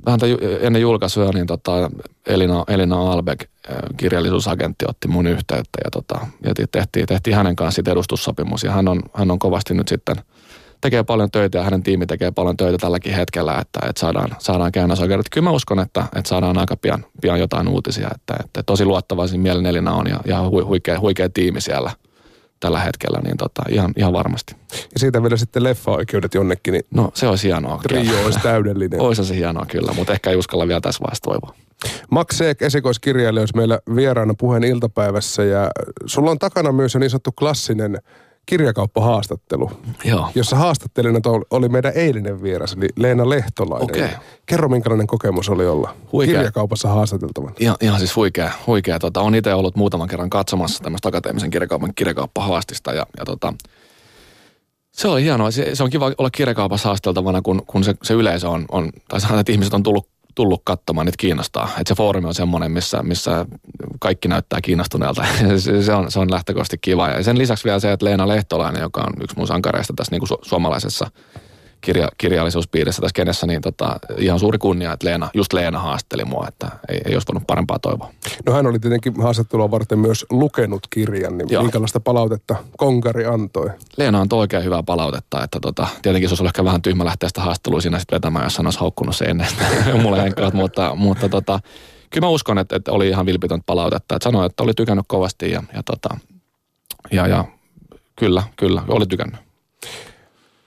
vähän 0.06 0.20
ennen 0.62 0.82
julkaisuja, 0.82 1.32
niin 1.32 1.48
tota 1.48 1.92
Elina, 2.28 2.64
Elina 2.68 3.12
Albeck, 3.12 3.42
äh, 3.42 3.78
kirjallisuusagentti, 3.98 4.86
otti 4.88 5.08
mun 5.08 5.28
yhteyttä 5.28 5.80
ja, 5.84 5.92
tota, 5.92 6.28
ja 6.46 6.68
tehtiin, 6.72 7.06
tehtiin 7.06 7.36
hänen 7.36 7.56
kanssaan 7.56 7.92
edustussopimus 7.92 8.64
ja 8.64 8.72
hän 8.72 8.88
on, 8.88 9.02
hän 9.14 9.32
on 9.32 9.40
kovasti 9.40 9.74
nyt 9.74 9.88
sitten– 9.88 10.16
tekee 10.84 11.04
paljon 11.04 11.32
töitä 11.32 11.58
ja 11.58 11.64
hänen 11.64 11.84
tiimi 11.84 12.06
tekee 12.06 12.32
paljon 12.32 12.58
töitä 12.58 12.78
tälläkin 12.78 13.14
hetkellä, 13.14 13.58
että, 13.62 13.80
että 13.90 14.00
saadaan, 14.00 14.36
saadaan 14.40 14.72
käännösoikeudet. 14.72 15.26
Kyllä 15.32 15.46
mä 15.46 15.52
uskon, 15.52 15.80
että, 15.80 16.04
että 16.16 16.30
saadaan 16.30 16.58
aika 16.58 16.78
pian, 16.78 17.06
pian 17.22 17.40
jotain 17.40 17.68
uutisia, 17.68 18.10
että, 18.16 18.36
että 18.46 18.64
tosi 18.64 18.86
luottavaisin 18.86 19.40
mielen 19.40 19.66
Elina 19.66 19.94
on 19.94 20.08
ja, 20.10 20.20
ja 20.26 20.42
huikea, 20.50 21.00
huikea 21.00 21.30
tiimi 21.30 21.62
siellä 21.62 21.92
tällä 22.60 22.80
hetkellä, 22.80 23.20
niin 23.24 23.38
tota, 23.38 23.64
ihan, 23.70 23.94
ihan 23.98 24.14
varmasti. 24.14 24.56
Ja 24.72 25.00
siitä 25.00 25.24
vielä 25.24 25.38
sitten 25.38 25.64
leffa-oikeudet 25.64 26.34
jonnekin. 26.34 26.72
Niin 26.72 26.86
no 26.94 27.12
se 27.14 27.28
olisi 27.28 27.48
hienoa. 27.48 27.80
Trio 27.84 28.26
olisi 28.26 28.40
täydellinen. 28.40 29.02
olisi 29.08 29.26
se 29.26 29.36
hienoa 29.36 29.66
kyllä, 29.66 29.94
mutta 29.94 30.14
ehkä 30.14 30.30
ei 30.30 30.36
uskalla 30.36 30.68
vielä 30.68 30.82
tässä 30.82 31.02
vaiheessa 31.02 31.24
toivoa. 31.24 31.56
Max 32.12 32.36
Seek, 32.36 32.62
esikoiskirjailija, 32.62 33.42
olisi 33.42 33.56
meillä 33.56 33.80
vieraana 33.96 34.34
puheen 34.34 34.64
iltapäivässä 34.64 35.44
ja 35.44 35.72
sulla 36.06 36.32
on 36.32 36.40
takana 36.40 36.72
myös 36.72 36.94
jo 36.94 37.00
niin 37.00 37.10
sanottu 37.10 37.32
klassinen 37.32 37.98
kirjakauppahaastattelu, 38.46 39.72
Joo. 40.06 40.30
jossa 40.36 40.56
haastattelijana 40.56 41.20
oli 41.52 41.70
meidän 41.70 41.92
eilinen 41.96 42.44
vieras, 42.44 42.74
eli 42.74 42.88
Leena 42.96 43.30
Lehtolainen. 43.30 44.06
Okay. 44.06 44.18
Kerro, 44.46 44.70
minkälainen 44.70 45.08
kokemus 45.08 45.50
oli 45.50 45.68
olla 45.68 45.96
huikea. 46.12 46.36
kirjakaupassa 46.36 46.88
haastateltavan. 46.88 47.54
Ihan, 47.60 47.78
ihan 47.82 48.00
siis 48.00 48.16
huikea. 48.16 48.52
huikea. 48.68 49.00
Tota, 49.00 49.22
on 49.22 49.36
itse 49.36 49.54
ollut 49.54 49.76
muutaman 49.76 50.08
kerran 50.08 50.30
katsomassa 50.30 50.84
tämmöistä 50.84 51.08
akateemisen 51.08 51.50
kirjakaupan 51.50 51.94
kirjakauppahaastista 51.96 52.94
ja, 52.94 53.06
ja 53.18 53.26
tota, 53.26 53.54
se 54.92 55.08
oli 55.08 55.24
hienoa. 55.24 55.52
Se, 55.52 55.76
se 55.76 55.84
on 55.84 55.90
kiva 55.90 56.12
olla 56.18 56.30
kirjakaupassa 56.30 56.90
haasteltavana, 56.90 57.42
kun, 57.42 57.64
kun 57.68 57.84
se, 57.84 57.96
se 58.04 58.14
yleisö 58.14 58.50
on, 58.50 58.66
on 58.72 58.92
tai 59.08 59.22
sanotaan, 59.22 59.40
että 59.40 59.52
ihmiset 59.52 59.74
on 59.74 59.84
tullut 59.84 60.08
tullut 60.36 60.62
katsomaan, 60.64 61.08
että 61.08 61.18
kiinnostaa. 61.18 61.66
Että 61.66 61.88
se 61.88 61.96
foorumi 61.96 62.28
on 62.28 62.34
semmoinen, 62.34 62.72
missä, 62.72 63.04
missä 63.04 63.46
kaikki 64.00 64.28
näyttää 64.28 64.62
kiinnostuneelta. 64.62 65.26
se, 65.86 65.94
on, 65.94 66.12
se 66.12 66.20
on 66.20 66.32
lähtökohtaisesti 66.32 66.78
kiva. 66.78 67.08
Ja 67.08 67.24
sen 67.24 67.38
lisäksi 67.38 67.64
vielä 67.64 67.80
se, 67.80 67.92
että 67.92 68.06
Leena 68.06 68.28
Lehtolainen, 68.28 68.82
joka 68.82 69.02
on 69.02 69.14
yksi 69.22 69.38
mun 69.38 69.48
sankareista 69.48 69.94
tässä 69.96 70.12
niin 70.12 70.20
kuin 70.20 70.30
su- 70.30 70.50
suomalaisessa 70.50 71.12
kirja, 71.84 72.10
kirjallisuuspiirissä 72.18 73.02
tässä 73.02 73.16
kenessä, 73.16 73.48
niin 73.48 73.62
tota, 73.62 74.00
ihan 74.18 74.40
suuri 74.40 74.58
kunnia, 74.58 74.94
että 74.94 75.08
Leena, 75.08 75.30
just 75.34 75.54
Leena 75.54 75.80
haasteli 75.80 76.26
mua, 76.26 76.46
että 76.48 76.68
ei, 76.90 77.02
ei 77.06 77.14
olisi 77.14 77.28
voinut 77.28 77.48
parempaa 77.48 77.80
toivoa. 77.80 78.12
No 78.46 78.54
hän 78.54 78.68
oli 78.68 78.80
tietenkin 78.80 79.22
haastattelua 79.22 79.72
varten 79.72 80.00
myös 80.00 80.26
lukenut 80.30 80.88
kirjan, 80.90 81.38
niin 81.38 81.48
Joo. 81.52 81.64
minkälaista 81.64 82.00
palautetta 82.00 82.56
Konkari 82.78 83.26
antoi? 83.26 83.70
Leena 83.98 84.22
on 84.22 84.28
oikein 84.32 84.64
hyvää 84.64 84.84
palautetta, 84.84 85.44
että 85.44 85.60
tota, 85.60 85.88
tietenkin 86.02 86.30
se 86.30 86.34
olisi 86.34 86.46
ehkä 86.46 86.66
vähän 86.66 86.82
tyhmä 86.82 87.06
lähteä 87.06 87.30
sitä 87.30 87.42
haastattelua 87.42 87.82
siinä 87.82 88.00
sitten 88.00 88.16
vetämään, 88.16 88.46
jos 88.46 88.58
hän 88.58 88.68
olisi 88.68 88.80
haukkunut 88.80 89.16
se 89.16 89.26
ennen 89.26 89.48
mulle 90.04 90.24
henkilöt, 90.24 90.54
mutta, 90.54 90.96
mutta 90.96 91.30
tota, 91.30 91.60
kyllä 92.10 92.26
mä 92.26 92.30
uskon, 92.30 92.58
että, 92.58 92.76
että 92.76 92.92
oli 92.92 93.10
ihan 93.10 93.26
vilpitön 93.26 93.64
palautetta, 93.66 94.16
että 94.16 94.24
sanoi, 94.24 94.46
että 94.46 94.64
oli 94.64 94.74
tykännyt 94.74 95.06
kovasti 95.08 95.52
ja, 95.52 95.64
ja, 95.76 95.84
tota, 95.84 96.18
ja, 97.12 97.28
ja 97.28 97.46
kyllä, 98.16 98.44
kyllä, 98.56 98.84
oli 98.88 99.08
tykännyt. 99.08 99.53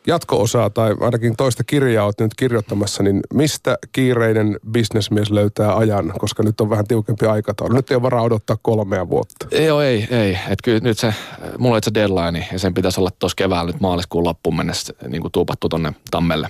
Jatko-osaa 0.07 0.71
tai 0.71 0.95
ainakin 1.01 1.37
toista 1.37 1.65
kirjaa 1.65 2.05
olet 2.05 2.21
nyt 2.21 2.35
kirjoittamassa, 2.35 3.03
niin 3.03 3.21
mistä 3.35 3.79
kiireinen 3.93 4.59
bisnesmies 4.71 5.31
löytää 5.31 5.77
ajan, 5.77 6.13
koska 6.19 6.43
nyt 6.43 6.61
on 6.61 6.71
vähän 6.71 6.87
tiukempi 6.87 7.27
aikataulu. 7.27 7.75
Nyt 7.75 7.91
ei 7.91 7.95
ole 7.95 8.03
varaa 8.03 8.23
odottaa 8.23 8.57
kolmea 8.63 9.09
vuotta. 9.09 9.47
Ei, 9.51 9.69
ei, 9.69 10.09
ei. 10.11 10.39
Et 10.49 10.59
kyllä 10.65 10.81
nyt 10.81 10.99
se, 10.99 11.15
mulla 11.59 11.77
on 11.77 11.83
se 11.85 11.95
deadline 11.95 12.49
ja 12.53 12.59
sen 12.59 12.75
pitäisi 12.75 13.01
olla 13.01 13.11
tuossa 13.19 13.37
keväällä 13.37 13.73
nyt 13.73 13.81
maaliskuun 13.81 14.25
loppuun 14.25 14.57
mennessä 14.57 14.95
niin 15.09 15.23
kuin 15.23 15.33
tuupattu 15.33 15.69
tonne 15.69 15.93
tammelle. 16.11 16.49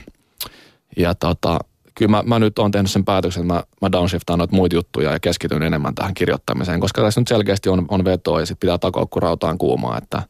Ja 0.96 1.14
tota, 1.14 1.58
kyllä 1.94 2.10
mä, 2.10 2.22
mä 2.26 2.38
nyt 2.38 2.58
oon 2.58 2.70
tehnyt 2.70 2.90
sen 2.90 3.04
päätöksen, 3.04 3.42
että 3.42 3.54
mä, 3.54 3.62
mä 3.82 3.92
downshiftaan 3.92 4.38
noita 4.38 4.56
muita 4.56 4.76
juttuja 4.76 5.12
ja 5.12 5.20
keskityn 5.20 5.62
enemmän 5.62 5.94
tähän 5.94 6.14
kirjoittamiseen, 6.14 6.80
koska 6.80 7.02
tässä 7.02 7.20
nyt 7.20 7.28
selkeästi 7.28 7.68
on, 7.68 7.84
on 7.88 8.04
vetoa 8.04 8.40
ja 8.40 8.46
sitten 8.46 8.66
pitää 8.66 8.78
takoa, 8.78 9.06
kun 9.06 9.22
rautaan 9.22 9.58
kuumaa, 9.58 9.98
että 9.98 10.22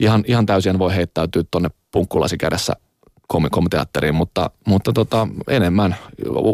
ihan, 0.00 0.24
ihan 0.26 0.46
täysin 0.46 0.78
voi 0.78 0.94
heittäytyä 0.94 1.42
tuonne 1.50 1.70
punkkulasi 1.90 2.38
kädessä 2.38 2.72
komiteatteriin, 3.50 4.14
mutta, 4.14 4.50
mutta 4.66 4.92
tota, 4.92 5.28
enemmän 5.48 5.96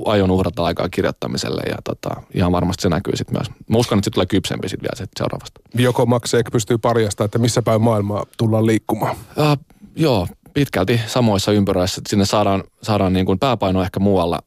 aion 0.05 0.31
uhrata 0.31 0.65
aikaa 0.65 0.89
kirjoittamiselle 0.89 1.63
ja 1.69 1.77
tota, 1.85 2.23
ihan 2.35 2.53
varmasti 2.53 2.83
se 2.83 2.89
näkyy 2.89 3.17
sitten 3.17 3.37
myös. 3.39 3.51
Mä 3.69 3.79
uskon, 3.79 3.99
että 3.99 4.05
se 4.05 4.11
tulee 4.11 4.27
kypsempi 4.27 4.69
sitten 4.69 4.83
vielä 4.83 4.97
sit 4.97 5.11
seuraavasta. 5.19 5.61
Joko 5.75 6.07
Makseek 6.07 6.47
pystyy 6.53 6.79
parjastamaan, 6.79 7.27
että 7.27 7.39
missä 7.39 7.63
päin 7.63 7.83
maailmaa 7.83 8.25
tullaan 8.39 8.67
liikkumaan? 8.67 9.17
Uh, 9.17 9.77
joo, 9.97 10.29
pitkälti 10.55 11.01
samoissa 11.07 11.53
ympyröissä. 11.53 12.01
Sinne 12.09 12.25
saadaan, 12.25 12.65
saadaan 12.83 13.13
niin 13.13 13.27
kuin 13.27 13.39
pääpaino 13.39 13.83
ehkä 13.83 14.01
muualla 14.01 14.39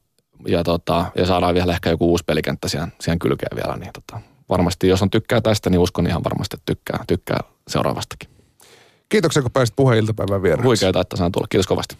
ja, 0.47 0.63
tota, 0.63 1.05
ja 1.15 1.25
saadaan 1.25 1.53
vielä 1.53 1.73
ehkä 1.73 1.89
joku 1.89 2.09
uusi 2.09 2.23
pelikenttä 2.23 2.67
siihen, 2.67 2.93
siihen 3.01 3.19
kylkeen 3.19 3.57
vielä. 3.63 3.77
Niin 3.77 3.91
tota, 3.93 4.21
varmasti 4.49 4.87
jos 4.87 5.01
on 5.01 5.09
tykkää 5.09 5.41
tästä, 5.41 5.69
niin 5.69 5.79
uskon 5.79 6.07
ihan 6.07 6.23
varmasti, 6.23 6.55
että 6.55 6.65
tykkää, 6.65 7.03
tykkää 7.07 7.39
seuraavastakin. 7.67 8.38
Kiitoksia, 9.09 9.41
kun 9.41 9.51
pääsit 9.51 9.75
puheen 9.75 9.99
iltapäivän 9.99 10.43
vieraaksi. 10.43 10.65
Huikeeta, 10.65 11.01
että 11.01 11.17
saan 11.17 11.31
tulla. 11.31 11.47
Kiitos 11.49 11.67
kovasti. 11.67 11.95